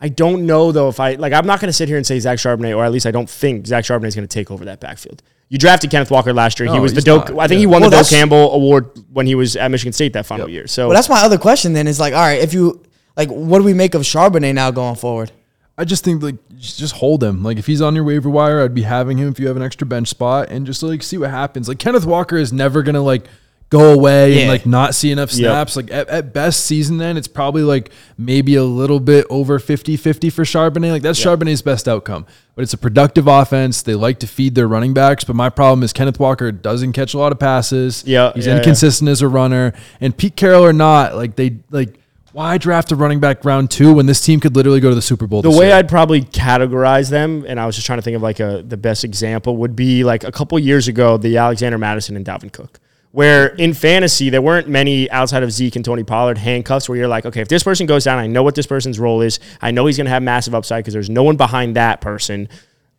[0.00, 1.32] I don't know though if I like.
[1.32, 3.28] I'm not going to sit here and say Zach Charbonnet, or at least I don't
[3.28, 5.22] think Zach Charbonnet is going to take over that backfield.
[5.48, 6.70] You drafted Kenneth Walker last year.
[6.72, 7.30] he was the he's Doak.
[7.30, 7.38] not.
[7.38, 7.60] I think Yeah.
[7.60, 10.48] he won Well, the Doak Campbell Award when he was at Michigan State that final
[10.48, 10.66] year.
[10.66, 11.72] So Well, that's my other question.
[11.72, 12.82] Then is like, all right, if you
[13.16, 15.32] like, what do we make of Charbonnet now going forward?
[15.76, 17.42] I just think like just just hold him.
[17.42, 19.62] Like if he's on your waiver wire, I'd be having him if you have an
[19.62, 21.68] extra bench spot and just like see what happens.
[21.68, 23.24] Like Kenneth Walker is never gonna like
[23.70, 25.38] go away and like not see enough Yep.
[25.50, 25.76] snaps.
[25.76, 30.32] Like at, at best season then it's probably like maybe a little bit over 50-50
[30.32, 30.90] for Charbonnet.
[30.90, 32.26] Like that's Charbonnet's best outcome.
[32.54, 33.82] But it's a productive offense.
[33.82, 35.22] They like to feed their running backs.
[35.22, 38.02] But my problem is Kenneth Walker doesn't catch a lot of passes.
[38.06, 38.58] Yeah, He's yeah, yeah.
[38.58, 39.74] inconsistent as a runner.
[40.00, 42.00] And Pete Carroll or not, like they like
[42.32, 45.02] why draft a running back round two when this team could literally go to the
[45.02, 45.42] Super Bowl?
[45.42, 45.76] the this way year?
[45.76, 48.76] I'd probably categorize them, and I was just trying to think of like a the
[48.76, 52.80] best example would be like a couple years ago, the Alexander Mattison and Dalvin Cook,
[53.12, 57.08] where in fantasy there weren't many outside of Zeke and Tony Pollard handcuffs where you're
[57.08, 59.40] like, okay, if this person goes down, I know what this person's role is.
[59.62, 62.48] I know he's going to have massive upside because there's no one behind that person.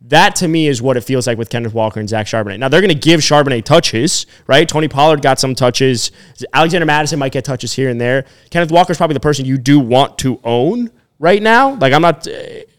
[0.02, 2.58] That to me is what it feels like with Kenneth Walker and Zach Charbonnet.
[2.58, 4.66] Now they're going to give Charbonnet touches, right?
[4.66, 6.10] Tony Pollard got some touches.
[6.54, 8.24] Alexander Mattison might get touches here and there.
[8.48, 11.74] Kenneth Walker's probably the person you do want to own right now.
[11.74, 12.32] Like I'm not, uh,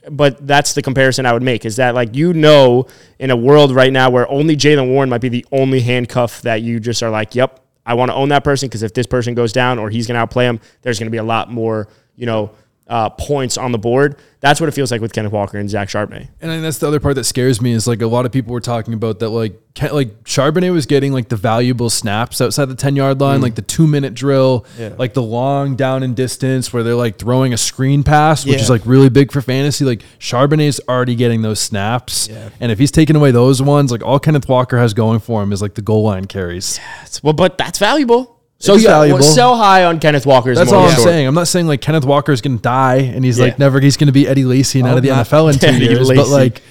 [0.10, 1.64] but that's the comparison I would make.
[1.64, 2.88] Is that like you know
[3.20, 6.62] in a world right now where only Jaylen Warren might be the only handcuff that
[6.62, 9.34] you just are like, yep, I want to own that person because if this person
[9.34, 11.88] goes down or he's going to outplay him, there's going to be a lot more,
[12.18, 12.52] you know,
[12.88, 14.18] uh, points on the board.
[14.42, 16.28] That's what it feels like with Kenneth Walker and Zach Charbonnet.
[16.42, 18.32] And I think that's the other part that scares me is like a lot of
[18.32, 22.42] people were talking about that like Ke- like Charbonnet was getting like the valuable snaps
[22.42, 24.66] outside the 10 yard line, like the two minute drill,
[24.98, 28.62] like the long down and distance where they're like throwing a screen pass, which Yeah.
[28.64, 29.86] is like really big for fantasy.
[29.86, 32.28] Like Charbonnet's already getting those snaps.
[32.60, 35.54] And if he's taking away those ones, like all Kenneth Walker has going for him
[35.54, 36.80] is like the goal line carries.
[37.24, 38.31] Well, but that's valuable.
[38.62, 39.20] So It's yeah, valuable.
[39.22, 40.54] well, sell high on Kenneth Walker.
[40.54, 41.04] That's all I'm story.
[41.06, 41.28] saying.
[41.28, 43.46] I'm not saying like Kenneth Walker is going to die and he's Yeah.
[43.46, 45.66] like never, he's going to be Eddie Lacy and out of the NFL in two
[45.76, 46.62] Eddie years, but like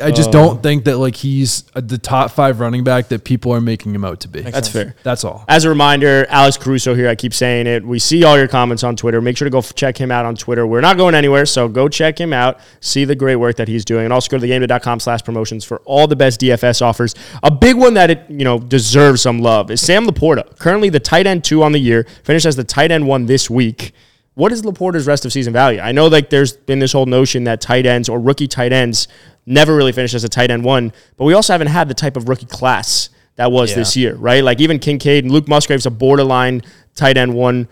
[0.00, 3.52] I just don't think that like he's uh, the top five running back that people
[3.52, 4.42] are making him out to be.
[4.42, 4.94] That's fair.
[5.02, 5.44] That's all.
[5.48, 7.08] As a reminder, Alex Caruso here.
[7.08, 7.84] I keep saying it.
[7.84, 9.20] We see all your comments on Twitter.
[9.20, 10.66] Make sure to go check him out on Twitter.
[10.68, 12.60] We're not going anywhere, so go check him out.
[12.80, 15.78] See the great work that he's doing, and also go to thegame.com slash promotions for
[15.80, 17.16] all the best DFS offers.
[17.42, 21.00] A big one that it you know deserves some love is Sam Laporta, currently the
[21.00, 23.92] tight end two on the year, finished as the tight end one this week.
[24.34, 25.78] What is Laporta's rest of season value?
[25.80, 29.06] I know like there's been this whole notion that tight ends or rookie tight ends
[29.46, 32.16] never really finished as a tight end one, but we also haven't had the type
[32.16, 33.76] of rookie class that was Yeah.
[33.76, 34.44] this year, right?
[34.44, 36.62] Like even Kincaid and Luke Musgrave's a borderline
[36.94, 37.68] tight end one.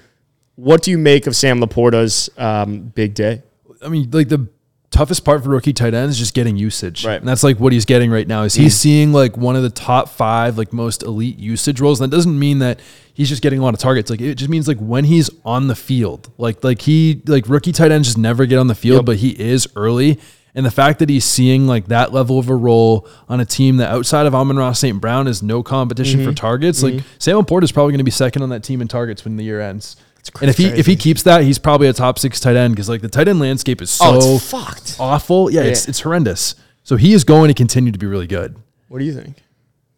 [0.56, 3.42] What do you make of Sam Laporta's um, big day?
[3.82, 4.48] I mean, like the
[4.90, 7.06] toughest part for rookie tight ends is just getting usage.
[7.06, 7.18] Right.
[7.20, 8.42] And that's like what he's getting right now.
[8.42, 12.00] Is he's seeing like one of the top five, like most elite usage roles.
[12.00, 12.80] And that doesn't mean that
[13.14, 14.10] he's just getting a lot of targets.
[14.10, 16.30] Like it just means like when he's on the field.
[16.36, 19.30] Like like he like rookie tight ends just never get on the field, but he
[19.30, 20.18] is early.
[20.54, 23.76] And the fact that he's seeing like that level of a role on a team
[23.76, 25.00] that outside of Amon-Ra St.
[25.00, 26.34] Brown is no competition for mm-hmm.
[26.34, 27.06] targets, like mm-hmm.
[27.18, 29.44] Sam Laporta is probably going to be second on that team in targets when the
[29.44, 29.96] year ends.
[30.40, 32.88] And if he if he keeps that, he's probably a top six tight end because
[32.88, 34.96] like the tight end landscape is oh, so Oh, fucked.
[34.98, 35.50] awful.
[35.50, 36.54] Yeah, it's it's horrendous.
[36.82, 38.56] So he is going to continue to be really good.
[38.88, 39.36] What do you think?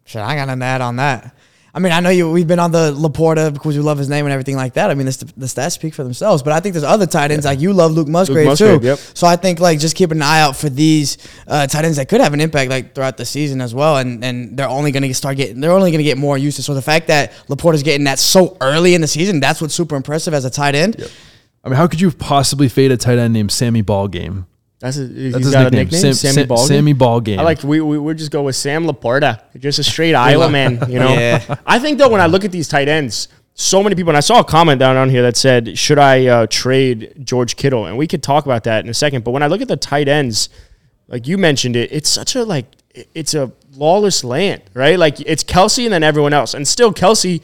[0.05, 1.35] Shit, I got an add on that.
[1.75, 2.29] I mean, I know you.
[2.29, 4.91] We've been on the Laporta because we love his name and everything like that.
[4.91, 6.43] I mean, the, the stats speak for themselves.
[6.43, 8.87] But I think there's other tight ends like you love Luke Musgrave, Musgrave, too.
[8.87, 8.99] yep.
[8.99, 12.09] So I think like just keep an eye out for these uh, tight ends that
[12.09, 13.97] could have an impact like throughout the season as well.
[13.97, 16.63] And and they're only going to start getting they're only going to get more usage.
[16.63, 19.95] So the fact that Laporta's getting that so early in the season, that's what's super
[19.95, 21.09] impressive as a tight end.
[21.63, 24.45] I mean, how could you possibly fade a tight end named Sammy Ballgame?
[24.83, 25.79] That's, a, he's his got nickname.
[25.81, 26.01] a nickname.
[26.01, 26.67] Sam- Sammy Sam- Ballgame?
[26.67, 27.37] Sammy Ballgame.
[27.37, 30.73] I like we we we just go with Sam Laporta, just a straight Iowa man.
[30.91, 31.55] You know, Yeah.
[31.65, 34.19] I think though when I look at these tight ends, so many people, and I
[34.19, 37.97] saw a comment down on here that said, "Should I uh, trade George Kittle?" And
[37.97, 39.23] we could talk about that in a second.
[39.23, 40.49] But when I look at the tight ends,
[41.07, 44.99] like you mentioned it, it's such a like it's a lawless land, right?
[44.99, 47.41] Like it's Kelce and then everyone else, and still Kelce.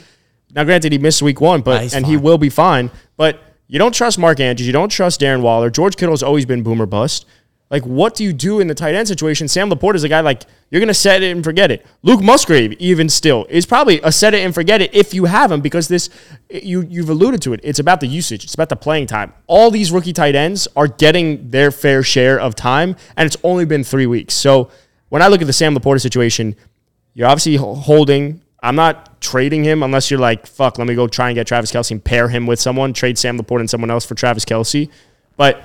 [0.54, 2.91] Now, granted, he missed week one, but Nah, and he will be fine.
[3.15, 5.69] But you don't trust Mark Andrews, you don't trust Darren Waller.
[5.69, 7.25] George Kittle's always been boomer bust.
[7.69, 9.47] Like, what do you do in the tight end situation?
[9.47, 11.86] Sam Laporta is a guy like you're gonna set it and forget it.
[12.01, 15.51] Luke Musgrave, even still, is probably a set it and forget it if you have
[15.51, 16.10] him because this
[16.49, 17.60] you you've alluded to it.
[17.63, 18.43] It's about the usage.
[18.43, 19.34] It's about the playing time.
[19.45, 23.65] All these rookie tight ends are getting their fair share of time, and it's only
[23.65, 24.34] been three weeks.
[24.34, 24.71] So
[25.10, 26.55] when I look at the Sam Laporta situation,
[27.13, 28.41] you're obviously holding.
[28.63, 31.71] I'm not trading him unless you're like, fuck, let me go try and get Travis
[31.71, 34.89] Kelce and pair him with someone, trade Sam Laporta and someone else for Travis Kelce.
[35.38, 35.63] But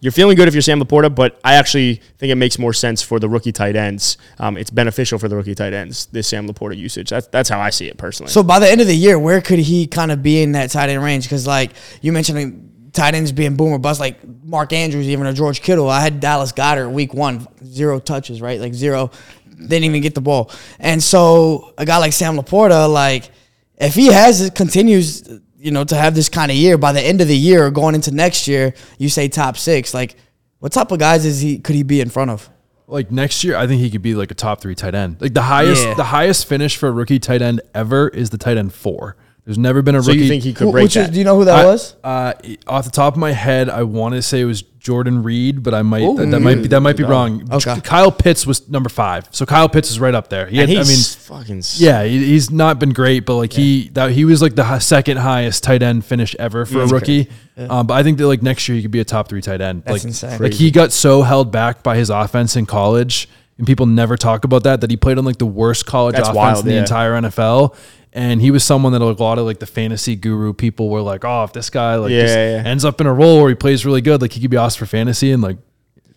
[0.00, 3.02] you're feeling good if you're Sam Laporta, but I actually think it makes more sense
[3.02, 4.16] for the rookie tight ends.
[4.38, 7.10] Um, it's beneficial for the rookie tight ends, this Sam Laporta usage.
[7.10, 8.30] That's, that's how I see it personally.
[8.30, 10.70] So by the end of the year, where could he kind of be in that
[10.70, 11.24] tight end range?
[11.24, 15.32] Because like you mentioned, tight ends being boom or bust, like Mark Andrews, even or
[15.32, 15.88] George Kittle.
[15.88, 18.60] I had Dallas Goedert week one, zero touches, right?
[18.60, 19.10] Like zero,
[19.58, 20.50] didn't even get the ball.
[20.78, 23.30] And so a guy like Sam Laporta, like
[23.76, 27.00] if he has it continues, you know, to have this kind of year by the
[27.00, 29.92] end of the year or going into next year, you say top six.
[29.92, 30.16] Like
[30.60, 31.58] what type of guys is he?
[31.58, 32.48] Could he be in front of?
[32.86, 35.20] Like next year, I think he could be like a top three tight end.
[35.20, 35.94] Like the highest, Yeah.
[35.94, 39.16] the highest finish for a rookie tight end ever is the tight end four.
[39.44, 40.22] There's never been a So rookie.
[40.22, 41.12] you think he could break which is- that?
[41.12, 41.96] do you know who that I- was?
[42.04, 42.32] Uh,
[42.66, 45.74] off the top of my head, I want to say it was Jordan Reed, but
[45.74, 46.16] I might Ooh.
[46.16, 47.52] that, that might be that might be wrong.
[47.52, 47.80] Okay.
[47.80, 50.46] Kyle Pitts was number five, so Kyle Pitts is right up there.
[50.46, 53.36] He and had, I he's mean, fucking s- yeah, he, he's not been great, but
[53.36, 56.82] like he that he was like the hi- second highest tight end finish ever for
[56.82, 57.28] a rookie.
[57.56, 59.60] Um, but I think that like next year he could be a top three tight
[59.60, 59.82] end.
[59.84, 60.38] That's like, insane.
[60.40, 64.44] Like he got so held back by his offense in college, and people never talk
[64.44, 64.80] about that.
[64.80, 66.80] That he played on like the worst college That's offense wild, in the yeah.
[66.80, 67.74] entire NFL.
[68.12, 71.24] And he was someone that a lot of like the fantasy guru people were like,
[71.24, 72.62] oh, if this guy like Yeah, just yeah.
[72.64, 74.78] ends up in a role where he plays really good, like he could be awesome
[74.78, 75.30] for fantasy.
[75.30, 75.58] And like,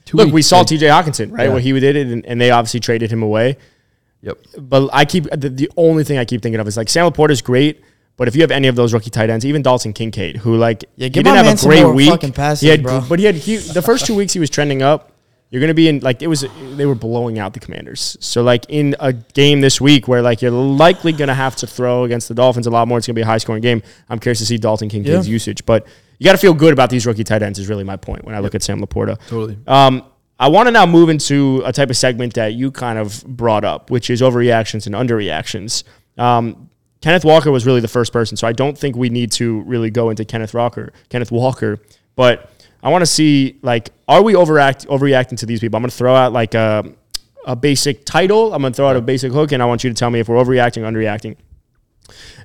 [0.06, 1.48] two Look, we saw like, TJ Hockenson, right?
[1.48, 1.54] Yeah.
[1.54, 3.58] What he did it, and, and they obviously traded him away.
[4.22, 4.38] Yep.
[4.60, 7.32] But I keep the, the only thing I keep thinking of is like Sam Laporta
[7.32, 7.84] is great,
[8.18, 10.84] but if you have any of those rookie tight ends, even Dalton Kincaid, who like
[10.96, 13.04] Yeah, he didn't have a great week, fucking passes, he had, bro.
[13.10, 15.11] but he had he the first two weeks he was trending up.
[15.52, 18.18] You're gonna be in like it was they were blowing out the Commanders.
[18.22, 22.06] So like in a game this week where like you're likely gonna have to throw
[22.06, 22.98] against the Dolphins a lot more.
[22.98, 23.84] It's gonna be a high scoring game.
[24.10, 25.34] I'm curious to see Dalton Kincaid's Yeah.
[25.34, 25.86] usage, but
[26.20, 27.58] you got to feel good about these rookie tight ends.
[27.60, 29.18] Is really my point when I look at Sam Laporta.
[29.28, 29.58] Totally.
[29.68, 30.04] Um,
[30.40, 33.64] I want to now move into a type of segment that you kind of brought
[33.66, 35.84] up, which is overreactions and underreactions.
[36.18, 36.70] Um,
[37.02, 39.90] Kenneth Walker was really the first person, so I don't think we need to really
[39.90, 41.80] go into Kenneth Walker, Kenneth Walker.
[42.16, 42.52] But
[42.84, 45.78] I want to see like, are we overact overreacting to these people?
[45.78, 46.84] I'm going to throw out like a,
[47.46, 48.54] a basic title.
[48.54, 50.20] I'm going to throw out a basic hook, and I want you to tell me
[50.20, 51.36] if we're overreacting or underreacting.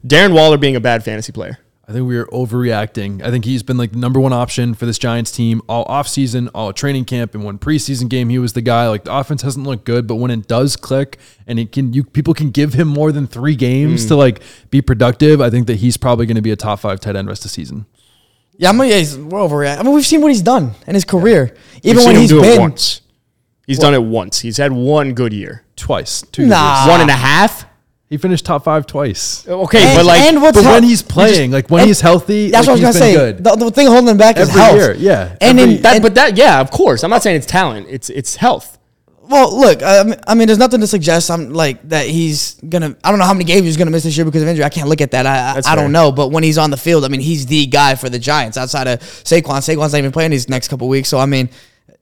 [0.06, 1.58] Darren Waller being a bad fantasy player.
[1.88, 3.22] I think we are overreacting.
[3.22, 6.50] I think he's been like the number one option for this Giants team all offseason,
[6.52, 8.28] all training camp, and one preseason game.
[8.28, 8.88] He was the guy.
[8.88, 12.02] Like the offense hasn't looked good, but when it does click and it can, you
[12.02, 14.08] people can give him more than three games Hmm.
[14.08, 15.40] to like be productive.
[15.40, 17.50] I think that he's probably going to be a top five tight end rest of
[17.50, 17.86] the season.
[18.58, 19.78] Yeah, I'm, yeah, he's, we're overreacting.
[19.78, 21.54] I mean, we've seen what he's done in his career.
[21.82, 23.02] Even We've when seen him he's do been it once.
[23.66, 24.40] He's done it once.
[24.40, 25.64] He's had one good year.
[25.76, 26.84] Twice, two Nah.
[26.84, 26.90] years.
[26.90, 27.66] One and a half.
[28.08, 29.46] He finished top five twice.
[29.48, 32.00] Okay, And- but like, and what's But hel- when he's playing, like when and he's
[32.00, 33.16] healthy, That's like, what I was he's gonna say.
[33.32, 33.44] been good.
[33.44, 34.76] The, the thing holding him back is Every health.
[34.76, 35.36] year, yeah.
[35.40, 37.02] And Every- in, that, and- but that, yeah, of course.
[37.02, 37.88] I'm not saying it's talent.
[37.90, 38.75] It's it's health.
[39.28, 42.96] Well, look, I mean, I mean, there's nothing to suggest I'm like that he's gonna.
[43.02, 44.64] I don't know how many games he's gonna miss this year because of injury.
[44.64, 45.26] I can't look at that.
[45.26, 45.82] I, I, That's I fair.
[45.82, 46.12] don't know.
[46.12, 48.86] But when he's on the field, I mean, he's the guy for the Giants outside
[48.86, 49.58] of Saquon.
[49.62, 51.08] Saquon's not even playing these next couple weeks.
[51.08, 51.48] So I mean,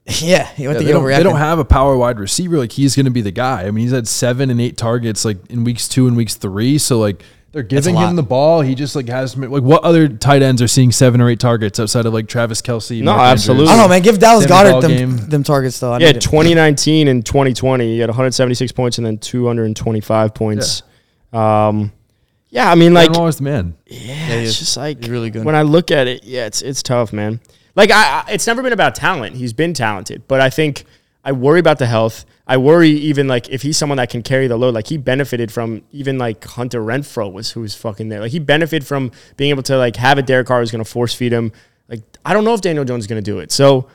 [0.06, 2.58] yeah, I Yeah, think they, don't, they don't have a power wide receiver.
[2.58, 3.62] Like he's going to be the guy.
[3.64, 6.76] I mean, he's had seven and eight targets like in weeks two and weeks three.
[6.78, 7.22] So like
[7.54, 8.60] they're giving him the ball.
[8.60, 11.80] He just like has like what other tight ends are seeing seven or eight targets
[11.80, 13.00] outside of like Travis Kelce?
[13.00, 13.40] No, Mark Andrews?
[13.42, 13.68] absolutely.
[13.68, 14.02] I don't know, man.
[14.02, 15.16] Give Dallas Sammy Goedert Ball them, game.
[15.30, 15.92] them targets though.
[15.92, 16.22] I Yeah, need it.
[16.22, 20.82] 2019 and 2020, he had 176 points and then 225 points.
[21.32, 21.92] Um,
[22.50, 23.76] yeah, I mean, like, Aaron Rodgers, the man.
[23.86, 24.58] yeah, he it's is.
[24.58, 25.44] just like He's really good.
[25.44, 27.40] When I look at it, yeah, it's it's tough, man.
[27.76, 29.34] Like, I, I it's never been about talent.
[29.36, 30.84] He's been talented, but I think
[31.24, 32.24] I worry about the health.
[32.46, 34.74] I worry even like if he's someone that can carry the load.
[34.74, 38.20] Like he benefited from even like Hunter Renfrow was who was fucking there.
[38.20, 40.90] Like he benefited from being able to like have a Derek Carr who's going to
[40.90, 41.52] force feed him.
[41.88, 43.50] Like I don't know if Daniel Jones is going to do it.
[43.50, 43.88] So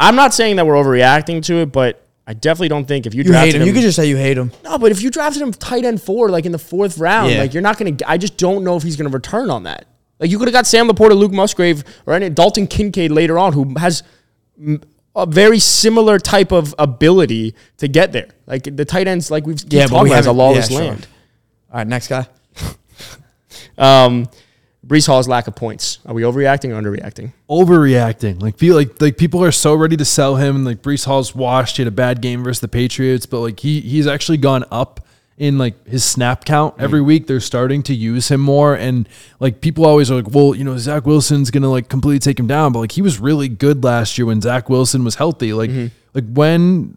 [0.00, 3.18] I'm not saying that we're overreacting to it, but I definitely don't think if you,
[3.18, 3.68] you drafted hate him.
[3.68, 4.50] You could just say you hate him.
[4.64, 7.38] no, but if you drafted him tight end four, like in the fourth round, Yeah.
[7.38, 7.96] like you're not gonna.
[8.06, 9.86] I just don't know if he's gonna return on that.
[10.18, 13.52] Like you could have got Sam Laporta, Luke Musgrave, or any Dalton Kincaid later on,
[13.52, 14.02] who has
[15.14, 18.28] a very similar type of ability to get there.
[18.46, 20.78] Like the tight ends, like we've Yeah, but talking we about, as a lawless yeah,
[20.78, 20.86] sure.
[20.86, 21.06] land.
[21.70, 22.26] All right, next guy.
[23.78, 24.28] Um,
[24.86, 25.98] Breece Hall's lack of points.
[26.04, 27.32] Are we overreacting or underreacting?
[27.48, 28.42] Overreacting.
[28.42, 30.56] Like feel like like people are so ready to sell him.
[30.56, 31.76] And like Breece Hall's washed.
[31.76, 35.06] He had a bad game versus the Patriots, but like he he's actually gone up
[35.38, 37.06] in like his snap count every mm.
[37.06, 37.26] week.
[37.26, 39.08] They're starting to use him more, and
[39.40, 42.46] like people always are like, well, you know, Zach Wilson's gonna like completely take him
[42.46, 45.52] down, but like he was really good last year when Zach Wilson was healthy.
[45.52, 45.88] Like mm-hmm.
[46.14, 46.96] like when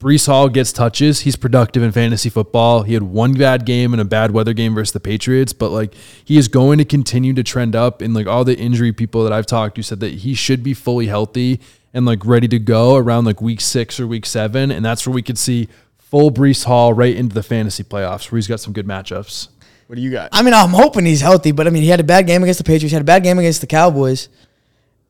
[0.00, 1.20] Breece Hall gets touches.
[1.20, 2.84] He's productive in fantasy football.
[2.84, 5.94] He had one bad game and a bad weather game versus the Patriots, but like
[6.24, 8.00] he is going to continue to trend up.
[8.00, 10.72] And like all the injury people that I've talked to said that he should be
[10.72, 11.60] fully healthy
[11.92, 14.70] and like ready to go around like week six or week seven.
[14.70, 15.68] And that's where we could see
[16.10, 19.48] full Breece Hall right into the fantasy playoffs where he's got some good matchups.
[19.86, 20.28] What do you got?
[20.32, 22.58] I mean, I'm hoping he's healthy, but I mean, he had a bad game against
[22.58, 22.90] the Patriots.
[22.90, 24.28] He had a bad game against the Cowboys,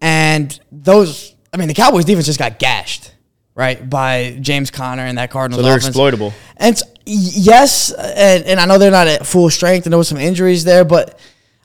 [0.01, 1.35] and those.
[1.53, 3.13] I mean, the Cowboys defense just got gashed,
[3.55, 5.89] right, by James Conner and that Cardinals So they're offense.
[5.89, 6.33] exploitable.
[6.57, 10.09] And it's, yes, and, and I know they're not at full strength, and there was
[10.09, 11.19] some injuries there, but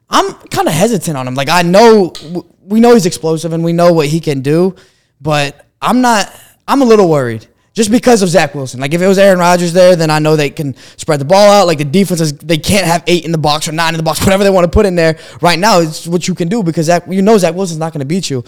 [0.10, 1.36] I'm kind of hesitant on him.
[1.36, 2.14] Like I know
[2.64, 4.76] we know he's explosive, and we know what he can do,
[5.22, 6.34] but I'm not.
[6.68, 8.80] I'm a little worried just because of Zach Wilson.
[8.80, 11.52] Like if it was Aaron Rodgers there, then I know they can spread the ball
[11.52, 11.68] out.
[11.68, 14.22] Like the defenses, they can't have eight in the box or nine in the box,
[14.26, 15.20] whatever they want to put in there.
[15.42, 18.00] Right now, it's what you can do because Zach, you know Zach Wilson's not going
[18.00, 18.44] to beat you.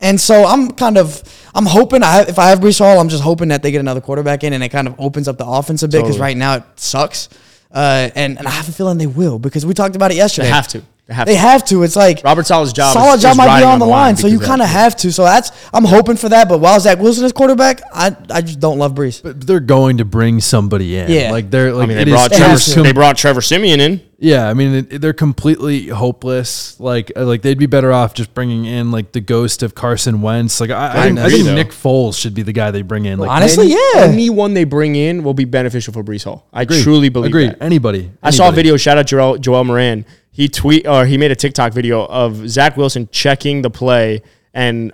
[0.00, 1.22] And so I'm kind of
[1.54, 4.00] I'm hoping I if I have Breece Hall, I'm just hoping that they get another
[4.00, 6.20] quarterback in and it kind of opens up the offense a bit because Totally.
[6.20, 7.28] right now it sucks.
[7.70, 10.48] Uh, and and I have a feeling they will because we talked about it yesterday.
[10.48, 10.82] They have to.
[11.10, 11.38] They have They to.
[11.40, 11.82] have to.
[11.82, 12.94] It's like Robert Saleh's job.
[12.94, 14.94] Solid is, job is might be riding on the line, so you kind of have
[14.98, 15.12] to.
[15.12, 16.48] So that's I'm hoping for that.
[16.48, 19.22] But while Zach Wilson is quarterback, I I just don't love Breece.
[19.22, 21.10] But they're going to bring somebody in.
[21.10, 21.32] Yeah.
[21.32, 22.74] Like they're like I mean, they it is- brought it Trevor.
[22.74, 24.00] com- They brought Trevor Siemian in.
[24.22, 26.78] Yeah, I mean it, they're completely hopeless.
[26.78, 30.20] Like uh, like they'd be better off just bringing in like the ghost of Carson
[30.20, 30.60] Wentz.
[30.60, 31.54] Like I, I, think, I agree, think though.
[31.54, 33.18] Nick Foles should be the guy they bring in.
[33.18, 34.02] Like Honestly, Any- yeah.
[34.02, 36.46] Anyone they bring in will be beneficial for Breece Hall.
[36.52, 37.46] I truly believe agree.
[37.46, 37.62] that.
[37.62, 38.76] Anybody, I saw a video.
[38.76, 40.04] Shout out Joel, Joel Moran.
[40.40, 44.22] He tweet or he made a TikTok video of Zach Wilson checking the play
[44.54, 44.90] and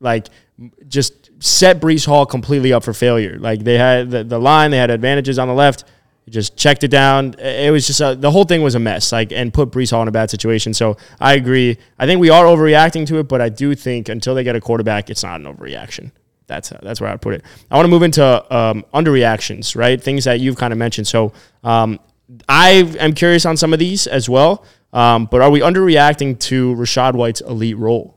[0.00, 0.26] like
[0.88, 3.38] just set Breece Hall completely up for failure.
[3.38, 5.84] Like they had the, the line, they had advantages on the left.
[6.28, 7.34] Just checked it down.
[7.38, 9.12] It was just a, the whole thing was a mess.
[9.12, 10.74] Like and put Breece Hall in a bad situation.
[10.74, 11.78] So I agree.
[11.96, 14.60] I think we are overreacting to it, but I do think until they get a
[14.60, 16.10] quarterback, it's not an overreaction.
[16.48, 17.44] That's that's where I put it.
[17.70, 20.02] I want to move into um, underreactions, right?
[20.02, 21.06] Things that you've kind of mentioned.
[21.06, 22.00] So um,
[22.48, 24.64] I am curious on some of these as well.
[24.92, 28.16] Um, but are we underreacting to Rachaad White's elite role?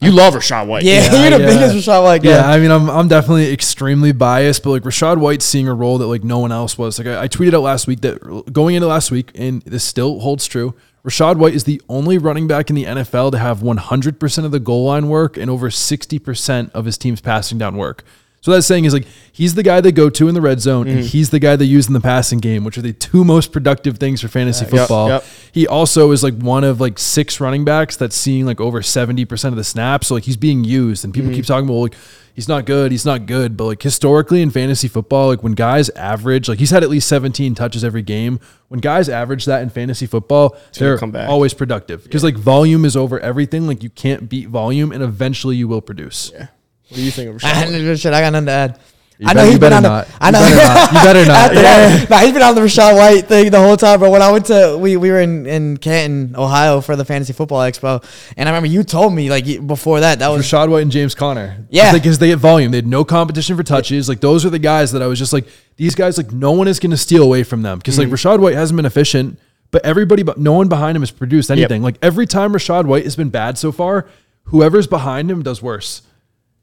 [0.00, 0.84] You love Rachaad White.
[0.84, 1.46] Yeah, Yeah, you're the yeah.
[1.46, 2.30] biggest Rachaad White guy.
[2.30, 5.96] Yeah, I mean, I'm I'm definitely extremely biased, but like Rachaad White seeing a role
[5.98, 6.98] that like no one else was.
[6.98, 10.20] Like I, I tweeted out last week that going into last week, and this still
[10.20, 10.74] holds true.
[11.06, 14.58] Rachaad White is the only running back in the NFL to have 100% of the
[14.58, 18.02] goal line work and over 60% of his team's passing down work.
[18.46, 20.86] So that's saying is like he's the guy they go to in the red zone,
[20.86, 20.98] Mm-hmm.
[20.98, 23.50] and he's the guy they use in the passing game, which are the two most
[23.50, 25.08] productive things for fantasy Yep, football.
[25.08, 25.24] yep.
[25.50, 29.24] He also is like one of like six running backs that's seeing like over seventy
[29.24, 30.06] percent of the snaps.
[30.06, 31.22] So like he's being used, and Mm-hmm.
[31.22, 31.94] people keep talking about like
[32.34, 35.88] he's not good, he's not good, but like historically in fantasy football, like when guys
[35.90, 38.38] average, like he's had at least seventeen touches every game.
[38.68, 41.28] When guys average that in fantasy football, gonna they're come back.
[41.28, 43.66] always productive because like volume is over everything.
[43.66, 46.30] Like you can't beat volume, and eventually you will produce.
[46.32, 46.46] Yeah.
[46.88, 48.00] What do you think of I, Rachaad?
[48.00, 48.78] shit, I got nothing to add.
[49.18, 49.88] You I know you he's been better on the.
[49.88, 50.08] not.
[50.20, 50.38] I You know.
[50.40, 50.92] better not.
[50.92, 51.36] You better not.
[51.36, 51.62] After Yeah.
[51.96, 53.98] that, nah, he's been on the Rachaad White thing the whole time.
[53.98, 57.32] But when I went to, we, we were in, in Canton, Ohio for the Fantasy
[57.32, 58.04] Football Expo,
[58.36, 61.14] and I remember you told me like before that that was Rachaad White and James
[61.14, 61.64] Conner.
[61.70, 61.94] Yeah.
[61.94, 62.72] Because they get volume.
[62.72, 64.06] They had no competition for touches.
[64.06, 65.46] Like those are the guys that I was just like,
[65.78, 67.78] these guys, like no one is going to steal away from them.
[67.78, 68.10] Because Mm-hmm.
[68.10, 69.38] like Rachaad White hasn't been efficient,
[69.70, 71.80] but everybody, but no one behind him has produced anything.
[71.80, 74.06] Like every time Rachaad White has been bad so far,
[74.44, 76.02] whoever's behind him does worse.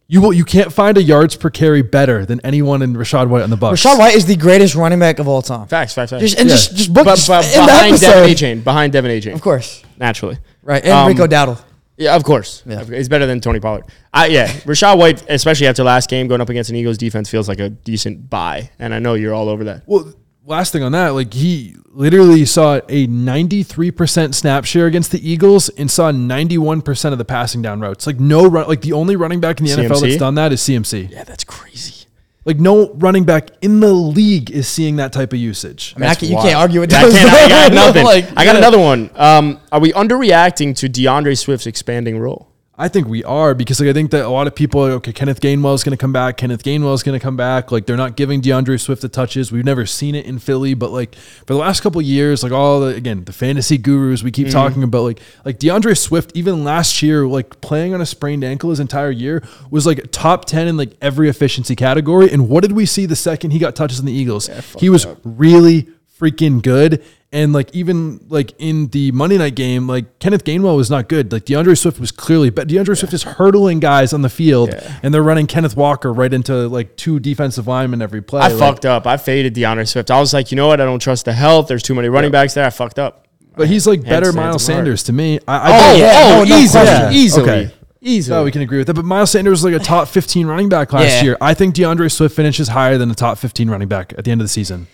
[0.08, 3.42] You will, you can't find a yards per carry better than anyone in Rachaad White
[3.44, 3.74] on the Bucs.
[3.74, 5.66] Rachaad White is the greatest running back of all time.
[5.68, 6.22] Facts, facts, facts.
[6.22, 6.56] Just and Yeah.
[6.56, 8.64] just just book but, just but in the behind Devin Achane.
[8.64, 10.38] behind Devin Achane, Of course, naturally.
[10.62, 11.58] right, and Um, Rico Dowdle.
[11.98, 12.64] Yeah, of course.
[12.66, 12.84] Yeah.
[12.84, 13.86] He's better than Tony Pollard.
[14.14, 17.48] I, yeah, Rachaad White, especially after last game, going up against an Eagles defense feels
[17.48, 19.84] like a decent buy, and I know you're all over that.
[19.86, 20.12] Well,
[20.46, 25.70] last thing on that, like he literally saw a 93% snap share against the Eagles
[25.70, 28.08] and saw 91% of the passing down routes.
[28.08, 30.62] Like no run, like the only running back in the NFL that's done that is
[30.62, 31.10] CMC.
[31.12, 32.08] Yeah, that's crazy.
[32.46, 35.94] Like no running back in the league is seeing that type of usage.
[35.96, 38.04] I mean, I can, you can't argue with Yeah, I I got nothing.
[38.04, 38.58] Like, I got yeah.
[38.58, 39.10] another one.
[39.16, 42.53] Um, are we underreacting to D'Andre Swift's expanding role?
[42.76, 45.14] I think we are because like I think that a lot of people are okay.
[45.14, 46.38] Kenneth Gainwell is going to come back.
[46.38, 47.72] Kenneth Gainwell is going to come back.
[47.72, 49.52] Like they're not giving D'Andre Swift the touches.
[49.52, 52.52] We've never seen it in Philly, but like for the last couple of years, like
[52.52, 54.54] all the again the fantasy gurus we keep mm-hmm.
[54.54, 58.72] talking about, like like D'Andre Swift even last year, like playing on a sprained ankle
[58.72, 62.32] his entire year was like top ten in like every efficiency category.
[62.32, 64.50] And what did we see the second he got touches in the Eagles?
[64.80, 67.04] he was really freaking good.
[67.34, 71.32] And like even like in the Monday night game, like Kenneth Gainwell was not good.
[71.32, 75.00] Like D'Andre Swift was clearly, but D'Andre Swift is hurtling guys on the field, Yeah.
[75.02, 78.42] and they're running Kenneth Walker right into like two defensive linemen every play.
[78.42, 79.08] I Like, fucked up.
[79.08, 80.12] I faded D'Andre Swift.
[80.12, 80.80] I was like, you know what?
[80.80, 81.68] I don't trust the health.
[81.68, 82.66] There's too many running backs there.
[82.66, 83.26] I fucked up.
[83.56, 84.78] but he's like better Miles hands hard.
[84.78, 85.40] Sanders to me.
[85.48, 87.14] I, I Oh, yeah, oh, no, no easily, question.
[87.14, 87.74] easily, Okay.
[88.02, 88.38] easily.
[88.38, 88.94] Oh, we can agree with that.
[88.96, 91.24] But Miles Sanders was like a top 15 running back last Yeah.
[91.24, 91.38] year.
[91.42, 94.40] I think D'Andre Swift finishes higher than a top 15 running back at the end
[94.42, 94.86] of the season.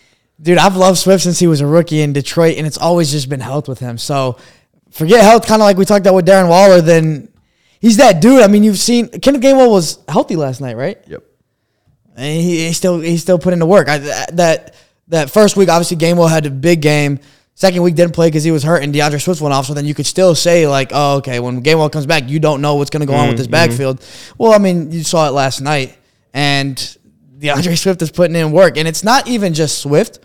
[0.42, 3.28] Dude, I've loved Swift since he was a rookie in Detroit, and it's always just
[3.30, 3.98] been health with him.
[3.98, 4.38] So
[4.92, 6.82] forget health, kind of like we talked about with Darren Waller.
[6.82, 7.30] Then
[7.80, 8.42] he's that dude.
[8.42, 10.98] I mean, you've seen Kenneth Gainwell was healthy last night, right?
[11.08, 11.24] Yep.
[12.16, 13.88] And he, he still he still put in the work.
[13.88, 14.76] I, that
[15.10, 17.20] that first week, obviously, Gainwell had a big game.
[17.56, 19.66] Second week didn't play because he was hurt, and D'Andre Swift went off.
[19.66, 22.62] So then you could still say like, oh, okay, when Gainwell comes back, you don't
[22.62, 23.52] know what's going to go on with this mm-hmm.
[23.52, 24.06] backfield.
[24.38, 25.98] Well, I mean, you saw it last night,
[26.34, 26.98] and
[27.38, 30.20] D'Andre Swift is putting in work, and it's not even just Swift;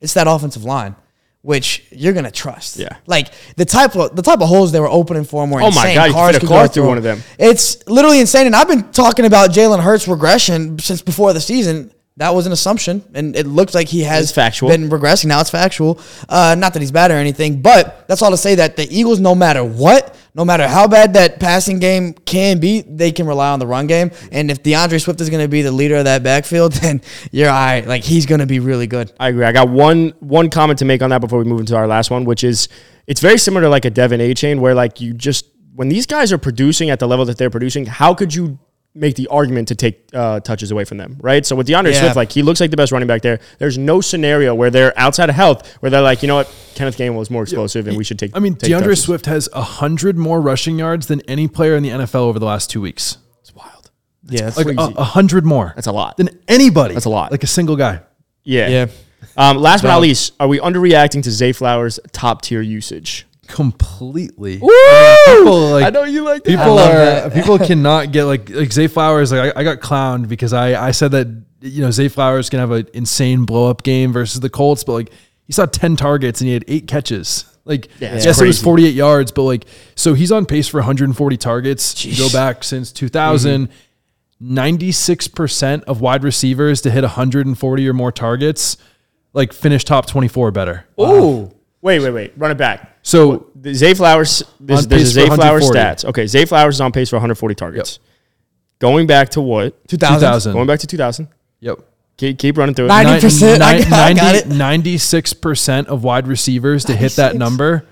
[0.00, 0.96] it's that offensive line.
[1.42, 2.96] Which you're gonna trust, Yeah.
[3.06, 5.70] Like the type of the type of holes they were opening for him were Oh
[5.70, 5.94] my insane.
[5.94, 7.22] God, you could Cars fit a car go through one of them.
[7.38, 8.46] it's literally insane.
[8.46, 11.92] And I've been talking about Jalen Hurts regression since before the season.
[12.16, 14.68] That was an assumption, and it looks like he has It's factual.
[14.70, 15.26] been regressing.
[15.26, 16.00] Now it's factual.
[16.28, 19.20] Uh, not that he's bad or anything, but that's all to say that the Eagles,
[19.20, 23.50] no matter what, no matter how bad that passing game can be, they can rely
[23.50, 24.12] on the run game.
[24.30, 27.50] And if D'Andre Swift is going to be the leader of that backfield, then you're
[27.50, 27.84] all right.
[27.84, 29.12] Like he's going to be really good.
[29.18, 29.44] I agree.
[29.44, 32.12] I got one one comment to make on that before we move into our last
[32.12, 32.68] one, which is
[33.08, 36.32] it's very similar to like a Devin Achane where like you just when these guys
[36.32, 38.60] are producing at the level that they're producing, how could you
[38.98, 41.46] make the argument to take uh, touches away from them, right?
[41.46, 42.00] So with D'Andre Yeah.
[42.00, 43.40] Swift, like he looks like the best running back there.
[43.58, 46.98] There's no scenario where they're outside of health where they're like, you know what, Kenneth
[46.98, 48.36] Gainwell is more explosive and we should take.
[48.36, 49.04] I mean, take D'Andre touches.
[49.04, 52.70] Swift has 100 more rushing yards than any player in the NFL over the last
[52.70, 53.18] two weeks.
[53.40, 53.90] It's wild.
[54.28, 54.94] Yeah, Like a, Crazy.
[54.96, 55.72] a hundred more.
[55.76, 56.16] That's a lot.
[56.16, 56.94] Than anybody.
[56.94, 57.30] That's a lot.
[57.30, 58.00] Like a single guy.
[58.44, 58.68] Yeah.
[58.68, 58.86] Yeah.
[59.36, 63.26] Um, last but not least, are we underreacting to Zay Flowers' top tier usage?
[63.48, 64.58] Completely.
[64.58, 64.70] Woo!
[65.26, 66.50] People, like, I know you like that.
[66.50, 67.32] People are that.
[67.34, 69.32] people cannot get like like Zay Flowers.
[69.32, 71.26] Like I, I got clowned because I I said that
[71.60, 74.92] you know Zay Flowers can have an insane blow up game versus the Colts, but
[74.92, 75.10] like
[75.46, 77.44] he saw ten targets and he had eight catches.
[77.64, 80.68] Like Yeah, yes, it's it was forty eight yards, but like so he's on pace
[80.68, 82.04] for 140 targets.
[82.04, 83.68] You Go back since 2000.
[84.40, 88.76] 96% of wide receivers to hit 140 or more targets,
[89.32, 90.86] like finish top 24 or better.
[90.96, 91.52] Oh,
[91.88, 92.32] wait, wait, wait.
[92.36, 92.98] Run it back.
[93.02, 95.78] So The Zay Flowers, this, On there's a pace Zay Flowers 140.
[95.78, 96.04] stats.
[96.08, 97.98] Okay, Zay Flowers is on pace for 140 targets.
[98.78, 99.88] Going back to what?
[99.88, 100.20] 2000.
[100.20, 100.52] 2000.
[100.52, 101.28] Going back to 2000.
[101.60, 101.78] Yep.
[102.18, 102.88] Keep, keep running through it.
[102.88, 104.44] Nine- 90%, I got- I got it.
[104.46, 107.38] 96% of wide receivers to hit that 96.
[107.38, 107.86] number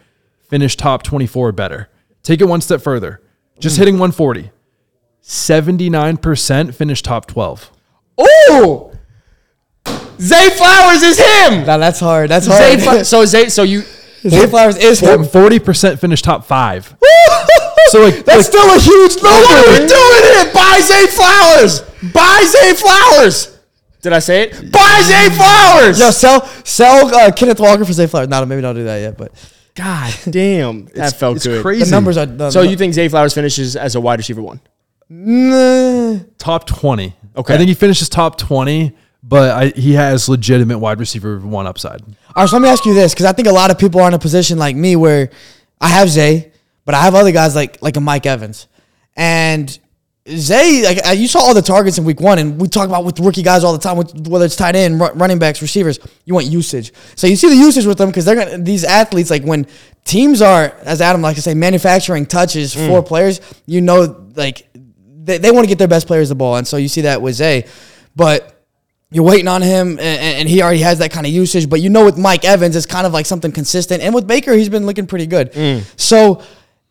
[0.48, 1.88] finish top 24 or better.
[2.22, 3.20] Take it one step further.
[3.58, 3.80] Just hmm.
[3.80, 4.50] hitting 140.
[5.22, 7.72] 79% finish top 12.
[8.18, 8.92] Oh,
[10.20, 11.66] Zay Flowers is him.
[11.66, 12.30] Now that's hard.
[12.30, 12.80] That's Zay hard.
[12.82, 13.82] Fla- so Zay, so you
[14.28, 15.24] Zay Flowers is him.
[15.24, 16.94] Forty percent finished top five.
[17.90, 19.94] So like, That's like, still a huge No, what are we number.
[19.94, 20.52] doing here?
[20.52, 21.82] Buy Zay Flowers.
[22.12, 23.60] Buy Zay Flowers.
[24.02, 24.72] Did I say it?
[24.72, 26.00] Buy Zay Flowers.
[26.00, 28.26] Yo, sell sell uh, Kenneth Walker for Zay Flowers.
[28.26, 29.16] No, maybe don't do that yet.
[29.16, 29.30] But
[29.76, 31.62] God damn, that felt it's good.
[31.62, 31.84] crazy.
[31.84, 32.26] the numbers are.
[32.26, 34.60] The, So you think Zay Flowers finishes as a wide receiver one?
[35.08, 36.18] Nah.
[36.38, 37.14] top twenty.
[37.36, 37.54] Okay.
[37.54, 38.96] I think he finishes top twenty,
[39.28, 42.02] but I, he has legitimate wide receiver one upside.
[42.02, 44.00] All right, so let me ask you this, because I think a lot of people
[44.00, 45.30] are in a position like me where
[45.80, 46.52] I have Zay,
[46.84, 48.68] but I have other guys like like a Mike Evans,
[49.16, 49.78] and
[50.28, 53.04] Zay, like uh, you saw all the targets in week one, and we talk about
[53.04, 55.98] with rookie guys all the time, with, whether it's tight end, ru- running backs, receivers.
[56.24, 59.30] You want usage, so you see the usage with them because they're gonna these athletes
[59.30, 59.66] like when
[60.04, 63.40] teams are, as Adam likes to say, manufacturing touches for players.
[63.66, 66.76] You know, like they, they want to get their best players the ball, and so
[66.76, 67.66] you see that with Zay,
[68.14, 68.55] but
[69.10, 71.68] you're waiting on him, and, and he already has that kind of usage.
[71.68, 74.52] But you know, with Mike Evans, it's kind of like something consistent, and with Baker,
[74.52, 75.52] he's been looking pretty good.
[75.52, 75.84] Mm.
[76.00, 76.42] So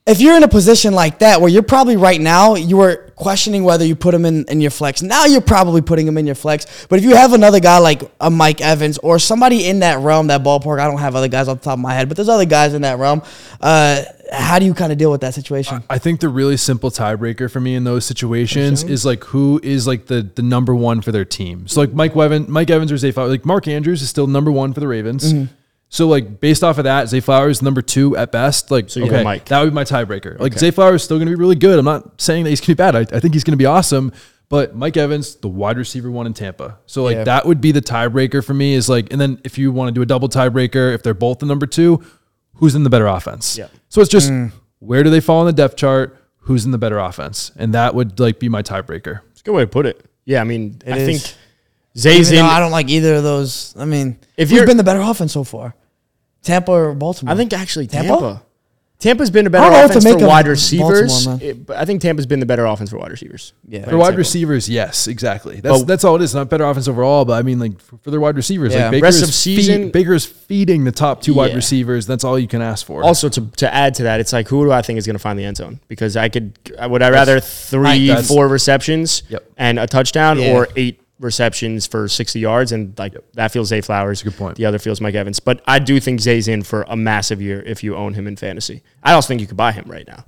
[0.08, 3.64] if you're in a position like that, where you're probably right now, you were questioning
[3.64, 5.02] whether you put him in, in your flex.
[5.02, 6.86] Now you're probably putting him in your flex.
[6.88, 10.28] But if you have another guy like a Mike Evans or somebody in that realm,
[10.28, 12.30] that ballpark, I don't have other guys off the top of my head, but there's
[12.30, 13.24] other guys in that realm.
[13.60, 15.84] Uh, how do you kind of deal with that situation?
[15.90, 19.88] I think the really simple tiebreaker for me in those situations is like who is
[19.88, 21.68] like the the number one for their team.
[21.68, 24.74] So like Mike Evans, Mike Evans or Zay like Mark Andrews is still number one
[24.74, 25.34] for the Ravens.
[25.34, 25.54] Mm-hmm.
[25.96, 28.70] So like based off of that, Zay Flowers number two at best.
[28.70, 29.46] Like you okay, Mike.
[29.46, 30.38] that would be my tiebreaker.
[30.38, 31.80] Like Zay Flowers is still going to be really good.
[31.80, 32.96] I'm not saying that he's going to be bad.
[32.98, 34.12] I, I think he's going to be awesome.
[34.50, 36.80] But Mike Evans, the wide receiver one in Tampa.
[36.86, 37.24] So like Yeah.
[37.24, 38.74] that would be the tiebreaker for me.
[38.74, 41.40] Is like, and then if you want to do a double tiebreaker, if they're both
[41.40, 42.04] the number two,
[42.56, 43.58] who's in the better offense?
[43.58, 43.68] Yeah.
[43.88, 44.52] So it's just mm.
[44.80, 46.18] where do they fall on the depth chart?
[46.40, 47.54] Who's in the better offense?
[47.56, 49.22] And that would like be my tiebreaker.
[49.32, 50.06] It's a good way to put it.
[50.26, 51.24] Yeah, I mean, I is.
[51.24, 51.36] think
[51.98, 52.50] Zay's Even in.
[52.50, 53.74] though I don't like either of those.
[53.80, 55.74] I mean, If if you're- been the better offense so far?
[56.46, 57.34] Tampa or Baltimore?
[57.34, 58.08] I think actually Tampa.
[58.08, 58.42] Tampa?
[58.98, 61.26] Tampa's been a I better don't know what to offense make for wide receivers.
[61.26, 61.48] Baltimore, man.
[61.50, 63.52] It- but I think Tampa's been the better offense for wide receivers.
[63.68, 63.82] Yeah.
[63.84, 64.18] For wide Example.
[64.20, 65.60] receivers, yes, exactly.
[65.60, 66.34] That's But- that's all it is.
[66.34, 68.84] Not better offense overall, but I mean like for, for their wide receivers, Yeah.
[68.84, 71.58] like Baker Rest is of season- feed, Baker is feeding the top two wide Yeah.
[71.58, 72.08] receivers.
[72.08, 73.04] That's all you can ask for.
[73.04, 75.20] Also, to, to add to that, it's like who do I think is going to
[75.20, 75.82] find the end zone?
[75.90, 76.54] Because I could,
[76.90, 79.44] would I rather three, That's- four receptions Yep.
[79.58, 80.54] and a touchdown, Yeah.
[80.54, 82.72] or eight receptions for sixty yards?
[82.72, 84.22] And like that feels Zay Flowers.
[84.24, 84.58] good point.
[84.58, 85.40] The other feels Mike Evans.
[85.40, 88.36] But I do think Zay's in for a massive year if you own him in
[88.36, 88.84] fantasy.
[89.04, 90.26] I also think you could buy him right now.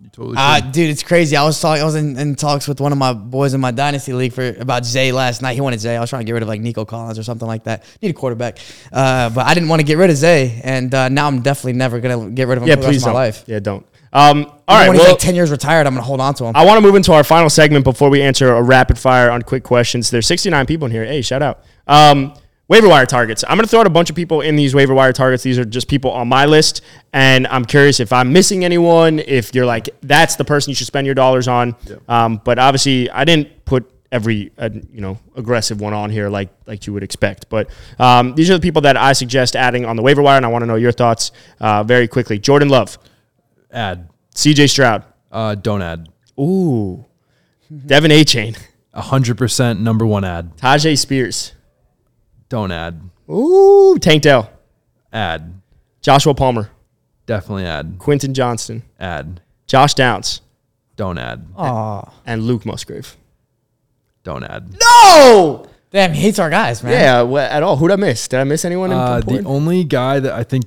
[0.00, 1.36] You totally Uh, dude, it's crazy.
[1.36, 1.82] I was talking.
[1.82, 4.46] I was in, in talks with one of my boys in my dynasty league for
[4.60, 5.54] about Zay last night.
[5.54, 5.96] He wanted Zay.
[5.96, 7.82] I was trying to get rid of like Nico Collins or something like that.
[8.00, 8.58] Need a quarterback,
[8.92, 11.72] uh, but I didn't want to get rid of Zay, and uh, now I'm definitely
[11.72, 13.14] never gonna get rid of him Yeah, for the rest please of my don't.
[13.16, 13.44] life.
[13.48, 13.86] Yeah, don't.
[14.12, 14.88] Um, all Even right.
[14.88, 16.54] when he's Well, like ten years retired, I'm gonna hold on to him.
[16.54, 19.40] I want to move into our final segment before we answer a rapid fire on
[19.42, 20.10] quick questions.
[20.10, 21.06] There's 69 people in here.
[21.06, 21.64] Hey, shout out.
[21.86, 22.34] Um,
[22.68, 23.44] waiver wire targets.
[23.48, 25.42] I'm going to throw out a bunch of people in these waiver wire targets.
[25.42, 26.82] These are just people on my list.
[27.14, 30.86] And I'm curious if I'm missing anyone, if you're like, that's the person you should
[30.86, 31.74] spend your dollars on.
[32.06, 36.48] Um, but obviously, I didn't put every uh, you know aggressive one on here like
[36.64, 39.96] like you would expect but um, these are the people that i suggest adding on
[39.96, 42.98] the waiver wire and i want to know your thoughts uh, very quickly jordan love
[43.70, 44.08] add.
[44.38, 46.08] Cj stroud Uh, don't add.
[46.40, 47.04] ooh
[47.86, 48.56] devin Achane
[48.94, 50.56] hundred percent number one ad.
[50.56, 51.52] Tyjae Spears.
[52.48, 53.00] Don't add.
[53.30, 54.50] Ooh, Tank Dell.
[55.12, 55.60] Add.
[56.00, 56.70] Joshua Palmer.
[57.26, 57.96] Definitely add.
[57.98, 58.82] Quentin Johnston.
[58.98, 59.40] Add.
[59.68, 60.40] Josh Downs.
[60.96, 61.46] Don't add.
[61.56, 62.10] Aw.
[62.26, 63.16] And Luke Musgrave.
[64.24, 64.74] Don't add.
[64.80, 65.66] No!
[65.90, 66.92] Damn, he hates our guys, man.
[66.92, 67.76] Yeah, wha- at all.
[67.76, 68.26] Who'd I miss?
[68.26, 68.90] Did I miss anyone?
[68.90, 69.46] Uh, the important?
[69.46, 70.64] only guy that I think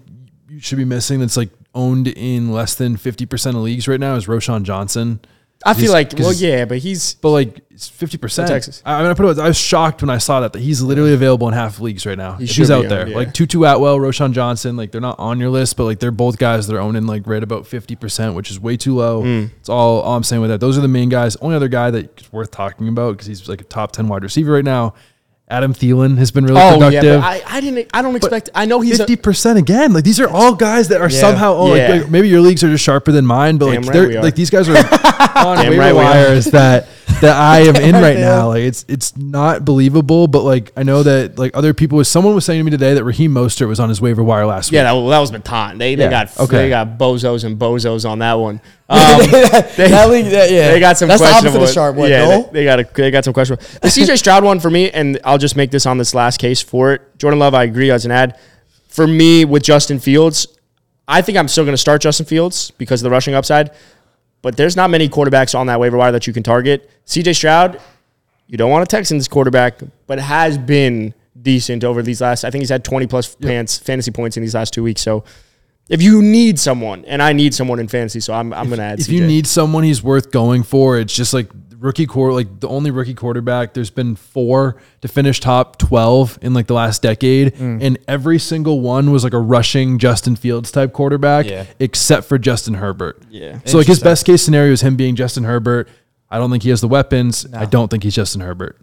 [0.47, 3.99] you should be missing that's like owned in less than fifty percent of leagues right
[3.99, 5.19] now is Roschon Johnson.
[5.63, 7.13] I feel like, well, yeah, but he's.
[7.15, 8.47] But like it's fifty percent.
[8.47, 8.81] Texas.
[8.83, 9.39] I I mean, I put it.
[9.39, 12.17] I was shocked when I saw that that he's literally available in half leagues right
[12.17, 12.33] now.
[12.33, 13.15] He he's out there, yeah.
[13.15, 16.37] like Tutu Atwell, Roschon Johnson, like they're not on your list, but like they're both
[16.37, 19.21] guys that are owning like right about fifty percent, which is way too low.
[19.23, 19.51] Mm.
[19.59, 20.59] It's all, all I'm saying with that.
[20.59, 21.35] Those are the main guys.
[21.37, 24.53] Only other guy that's worth talking about because he's like a top ten wide receiver
[24.53, 24.95] right now.
[25.51, 27.21] Adam Thielen has been really Oh, yeah, productive.
[27.21, 27.89] but I, I didn't.
[27.93, 28.49] I don't expect.
[28.55, 28.97] I know he's.
[28.97, 29.91] fifty percent again.
[29.93, 31.19] Like these are all guys that are Yeah.
[31.19, 31.89] somehow oh, Yeah.
[31.89, 34.21] like, like, maybe your leagues are just sharper than mine, but Damn like right they're
[34.23, 34.77] like these guys are
[35.35, 36.87] on waiver right wires that
[37.19, 38.47] that I am in right now.
[38.49, 42.33] Like it's it's not believable, but like I know that like other people was someone
[42.33, 44.79] was saying to me today that Raheem Mostert was on his waiver wire last yeah,
[44.81, 44.85] week.
[44.85, 45.77] Yeah, that, that was Baton.
[45.77, 46.57] They, they Yeah, got okay.
[46.57, 48.61] they got bozos and bozos on that one.
[48.91, 50.67] Um, that league, that, yeah.
[50.73, 51.63] They got some That's the opposite questionable.
[51.63, 51.95] of sharp.
[51.95, 52.43] What, yeah, no?
[52.43, 53.63] they, they got a, they got some questionable.
[53.81, 56.61] The CJ Stroud one for me, and I'll just make this on this last case
[56.61, 57.17] for it.
[57.17, 58.37] Jordan Love, I agree as an ad.
[58.89, 60.45] For me, with Justin Fields,
[61.07, 63.71] I think I'm still going to start Justin Fields because of the rushing upside.
[64.41, 66.89] But there's not many quarterbacks on that waiver wire that you can target.
[67.05, 67.79] CJ Stroud,
[68.47, 72.43] You don't want a Texans quarterback, but has been decent over these last.
[72.43, 75.01] I think he's had 20 plus pants, fantasy points in these last two weeks.
[75.01, 75.23] So
[75.89, 78.83] if you need someone, and I need someone in fantasy, so I'm, I'm going to
[78.85, 79.11] add If CJ.
[79.11, 81.49] you need someone he's worth going for, it's just like
[81.81, 83.73] rookie quarter, like the only rookie quarterback.
[83.73, 87.81] There's been four to finish top 12 in like the last decade, Mm.
[87.83, 91.65] and every single one was like a rushing Justin Fields type quarterback, Yeah.
[91.79, 93.21] except for Justin Herbert.
[93.29, 93.59] Yeah.
[93.65, 95.89] So like his best case scenario is him being Justin Herbert.
[96.29, 97.45] I don't think he has the weapons.
[97.53, 98.79] I don't think he's Justin Herbert.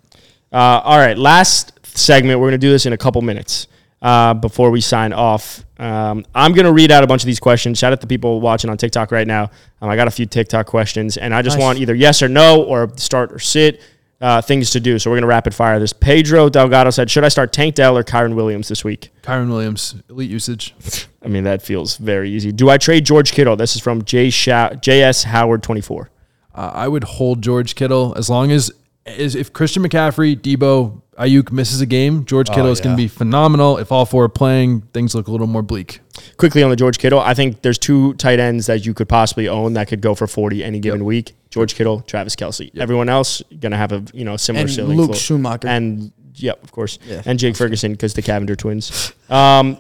[0.53, 2.41] Uh, all right, last segment.
[2.41, 3.69] We're going to do this in a couple minutes
[4.03, 5.65] uh, before we sign off.
[5.79, 7.79] Um, I'm going to read out a bunch of these questions.
[7.79, 9.51] Shout out to people watching on TikTok right now.
[9.81, 11.63] Um, I got a few TikTok questions, and I just Nice.
[11.63, 13.81] want either yes or no or start or sit
[14.21, 14.99] uh, things to do.
[14.99, 15.93] So we're going to rapid fire this.
[15.93, 19.11] Pedro Delgado said, Should I start Tank Dell or Kyren Williams this week?
[19.23, 20.75] Kyren Williams, elite usage.
[21.23, 22.51] I mean, that feels very easy.
[22.51, 23.55] Do I trade George Kittle?
[23.55, 24.31] This is from J.
[24.31, 26.11] Sha- JS Howard 24.
[26.55, 28.73] Uh, I would hold George Kittle as long as,
[29.07, 33.09] as if Christian McCaffrey, Deebo, Aiyuk misses a game, George Kittle is going to be
[33.09, 33.77] phenomenal.
[33.79, 36.01] If all four are playing, things look a little more bleak.
[36.37, 39.49] quickly on the George Kittle, I think there's two tight ends that you could possibly
[39.49, 41.35] own that could go for 40 any given week.
[41.51, 42.71] George Kittle, Travis Kelce.
[42.79, 44.97] Everyone else gonna have a you know similar And ceiling.
[44.97, 45.39] Luke floor.
[45.41, 45.65] Schoonmaker.
[45.65, 47.23] and yep, of course, Yeah.
[47.27, 49.13] and Jake Ferguson because the Cavinder twins.
[49.29, 49.79] Um,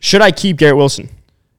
[0.00, 1.10] should I keep Garrett Wilson?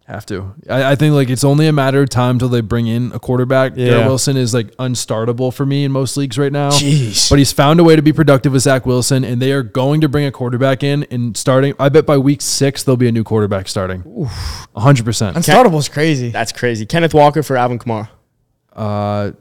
[0.10, 0.56] Have to.
[0.68, 3.20] I, I think like it's only a matter of time till they bring in a
[3.20, 3.74] quarterback.
[3.76, 3.90] Yeah.
[3.90, 6.72] Garrett Wilson is like unstartable for me in most leagues right now.
[6.72, 7.30] Jeez.
[7.30, 10.02] But he's found a way to be productive with Zach Wilson, and they are going
[10.02, 11.76] to bring a quarterback in and starting.
[11.78, 14.04] I bet by week six there'll be a new quarterback starting.
[14.76, 15.38] hundred percent.
[15.38, 16.32] Unstartable is crazy.
[16.32, 16.88] That's crazy.
[16.88, 18.10] Kenneth Walker for Alvin Kamara.
[18.74, 19.34] Uh,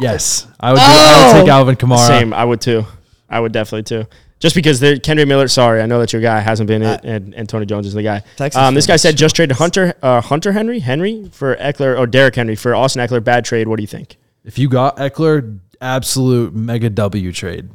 [0.00, 0.78] yes, I would.
[0.78, 2.06] Do, I would take Alvin Kamara.
[2.06, 2.86] Same, I would too.
[3.28, 4.08] I would definitely too.
[4.42, 7.32] Just because there, Kendre Miller, sorry, I know that your guy hasn't been it, and,
[7.32, 8.24] and Tony Jones is the guy.
[8.34, 12.08] Texas Um, this guy said just traded Hunter, uh, Hunter Henry, Henry for Ekeler or
[12.08, 13.22] Derrick Henry for Austin Ekeler.
[13.22, 13.68] Bad trade.
[13.68, 14.16] What do you think?
[14.44, 17.70] If you got Ekeler, absolute mega W trade.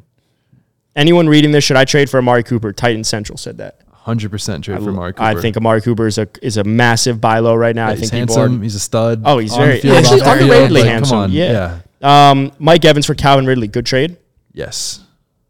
[0.93, 2.73] Anyone reading this, should I trade for Amari Cooper?
[2.73, 3.79] Titan Central said that.
[3.93, 5.21] Hundred percent trade for Mark.
[5.21, 7.87] I think Amari Cooper is a is a massive buy low right now.
[7.87, 8.59] I he's think people handsome.
[8.59, 8.63] are.
[8.63, 9.21] He's a stud.
[9.23, 11.15] Oh, he's very- field, actually off the field, underratedly like, handsome.
[11.15, 11.31] Come on.
[11.31, 11.79] Yeah.
[12.01, 12.29] yeah.
[12.31, 13.67] Um, Mike Evans for Calvin Ridley.
[13.69, 14.17] Good trade.
[14.53, 14.99] Yes.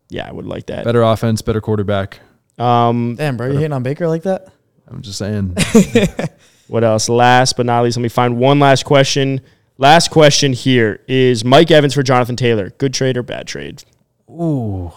[0.09, 0.85] Yeah, I would like that.
[0.85, 2.19] Better offense, better quarterback.
[2.57, 4.47] Um, Damn, bro, you hitting on Baker like that?
[4.87, 5.55] I'm just saying.
[6.67, 7.09] what else?
[7.09, 9.41] Last but not least, let me find one last question.
[9.77, 12.71] Last question here is Mike Evans for Jonathan Taylor.
[12.71, 13.83] Good trade or bad trade?
[14.29, 14.91] Ooh.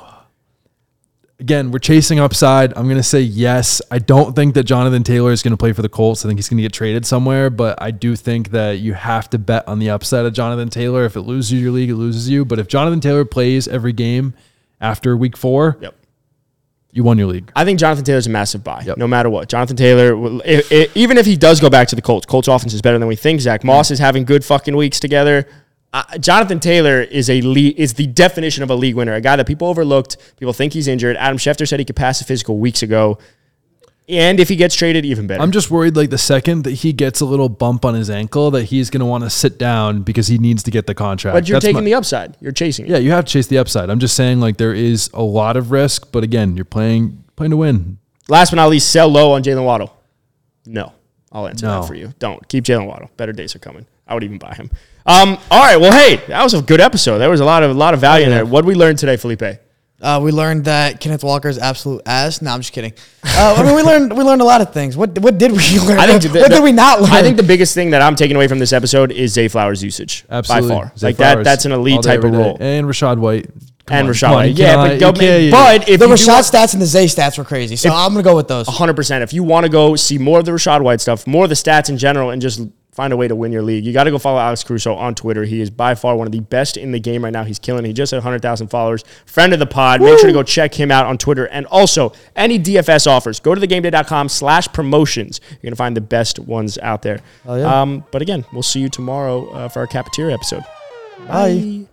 [1.39, 2.77] Again, we're chasing upside.
[2.77, 3.81] I'm going to say yes.
[3.91, 6.25] I don't think that Jonathan Taylor is going to play for the Colts.
[6.25, 9.29] I think he's going to get traded somewhere, but I do think that you have
[9.31, 11.05] to bet on the upside of Jonathan Taylor.
[11.05, 12.45] If it loses your league, it loses you.
[12.45, 14.35] But if Jonathan Taylor plays every game
[14.81, 15.95] after week four, Yep.
[16.93, 17.51] you won your league.
[17.55, 18.97] I think Jonathan Taylor's a massive buy, Yep.
[18.99, 19.49] no matter what.
[19.49, 22.49] Jonathan Taylor, will- i i even if he does go back to the Colts, Colts
[22.49, 23.41] offense is better than we think.
[23.41, 25.47] Zach Moss is having good fucking weeks together.
[25.93, 29.35] Uh, Jonathan Taylor is a league, is the definition of a league winner, a guy
[29.35, 30.17] that people overlooked.
[30.39, 31.17] People think he's injured.
[31.17, 33.19] Adam Schefter said he could pass a physical weeks ago,
[34.09, 35.41] and if he gets traded, even better.
[35.43, 38.51] I'm just worried like the second that he gets a little bump on his ankle
[38.53, 41.35] that he's going to want to sit down because he needs to get the contract.
[41.35, 42.37] but you're That's taking my- the upside.
[42.41, 42.91] You're chasing it.
[42.91, 43.89] Yeah, you have to chase the upside.
[43.91, 47.51] I'm just saying like there is a lot of risk, but again, you're playing playing
[47.53, 47.99] to win.
[48.29, 49.97] Last but not least, sell low on Jaylen Waddle.
[50.67, 50.93] No,
[51.33, 51.81] I'll answer No.
[51.81, 52.13] that for you.
[52.19, 53.11] Don't keep Jaylen Waddle.
[53.17, 53.87] Better days are coming.
[54.07, 54.71] I would even buy him.
[55.07, 55.81] Um, all right.
[55.81, 57.19] Well, hey, that was a good episode.
[57.19, 58.45] There was a lot of a lot of value in there.
[58.45, 59.43] What did we learn today, Felipe?
[60.01, 62.41] Uh, we learned that Kenneth Walker is absolute ass.
[62.41, 62.93] No, I'm just kidding.
[63.23, 64.97] Uh, I mean, we learned we learned a lot of things.
[64.97, 65.99] What what did we learn?
[65.99, 67.11] I think what did we not learn?
[67.11, 69.83] I think the biggest thing that I'm taking away from this episode is Zay Flowers'
[69.85, 70.69] usage Absolutely.
[70.71, 70.93] by far.
[70.97, 71.45] Zay like that.
[71.45, 72.45] That's an elite day, type of every day.
[72.45, 72.57] role.
[72.61, 73.47] And Rachaad White.
[73.87, 74.57] Come And on, Rachaad on, White.
[74.57, 77.05] Yeah, but, you go, can't- but if the you Rachaad want- stats and the Zay
[77.07, 77.77] stats were crazy.
[77.77, 78.67] So I'm gonna go with those.
[78.67, 79.21] 100%.
[79.23, 81.57] If you want to go see more of the Rachaad White stuff, more of the
[81.57, 82.61] stats in general, and just
[82.93, 85.15] find a way to win your league, you got to go follow Alex Caruso on
[85.15, 85.45] Twitter.
[85.45, 87.45] He is by far one of the best in the game right now.
[87.45, 87.85] He's killing.
[87.85, 87.89] it.
[87.89, 89.05] He just had 100,000 followers.
[89.27, 90.01] Friend of the pod.
[90.01, 91.47] Make sure to go check him out on Twitter.
[91.49, 95.41] And also, any DFS offers, go to thegameday.com slash promotions.
[95.51, 97.21] You're going to find the best ones out there.
[97.45, 97.81] Hell yeah.
[97.83, 100.65] Um, but again, we'll see you tomorrow uh, for our cafeteria episode.
[101.29, 101.87] Bye.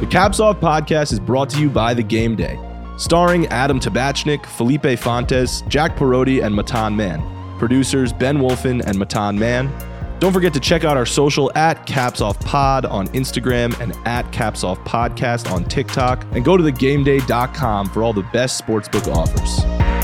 [0.00, 2.58] The Caps Off podcast is brought to you by The Game Day,
[3.00, 7.22] starring Adam Tabachnik, Felipe Fontes, Jack Parodi, and Matan Mann.
[7.58, 9.72] Producers Ben Wolfen and Matan Mann.
[10.18, 14.30] Don't forget to check out our social at Caps Off Pod on Instagram and at
[14.32, 19.99] Caps Off Podcast on TikTok, and go to thegameday.com for all the best sportsbook offers.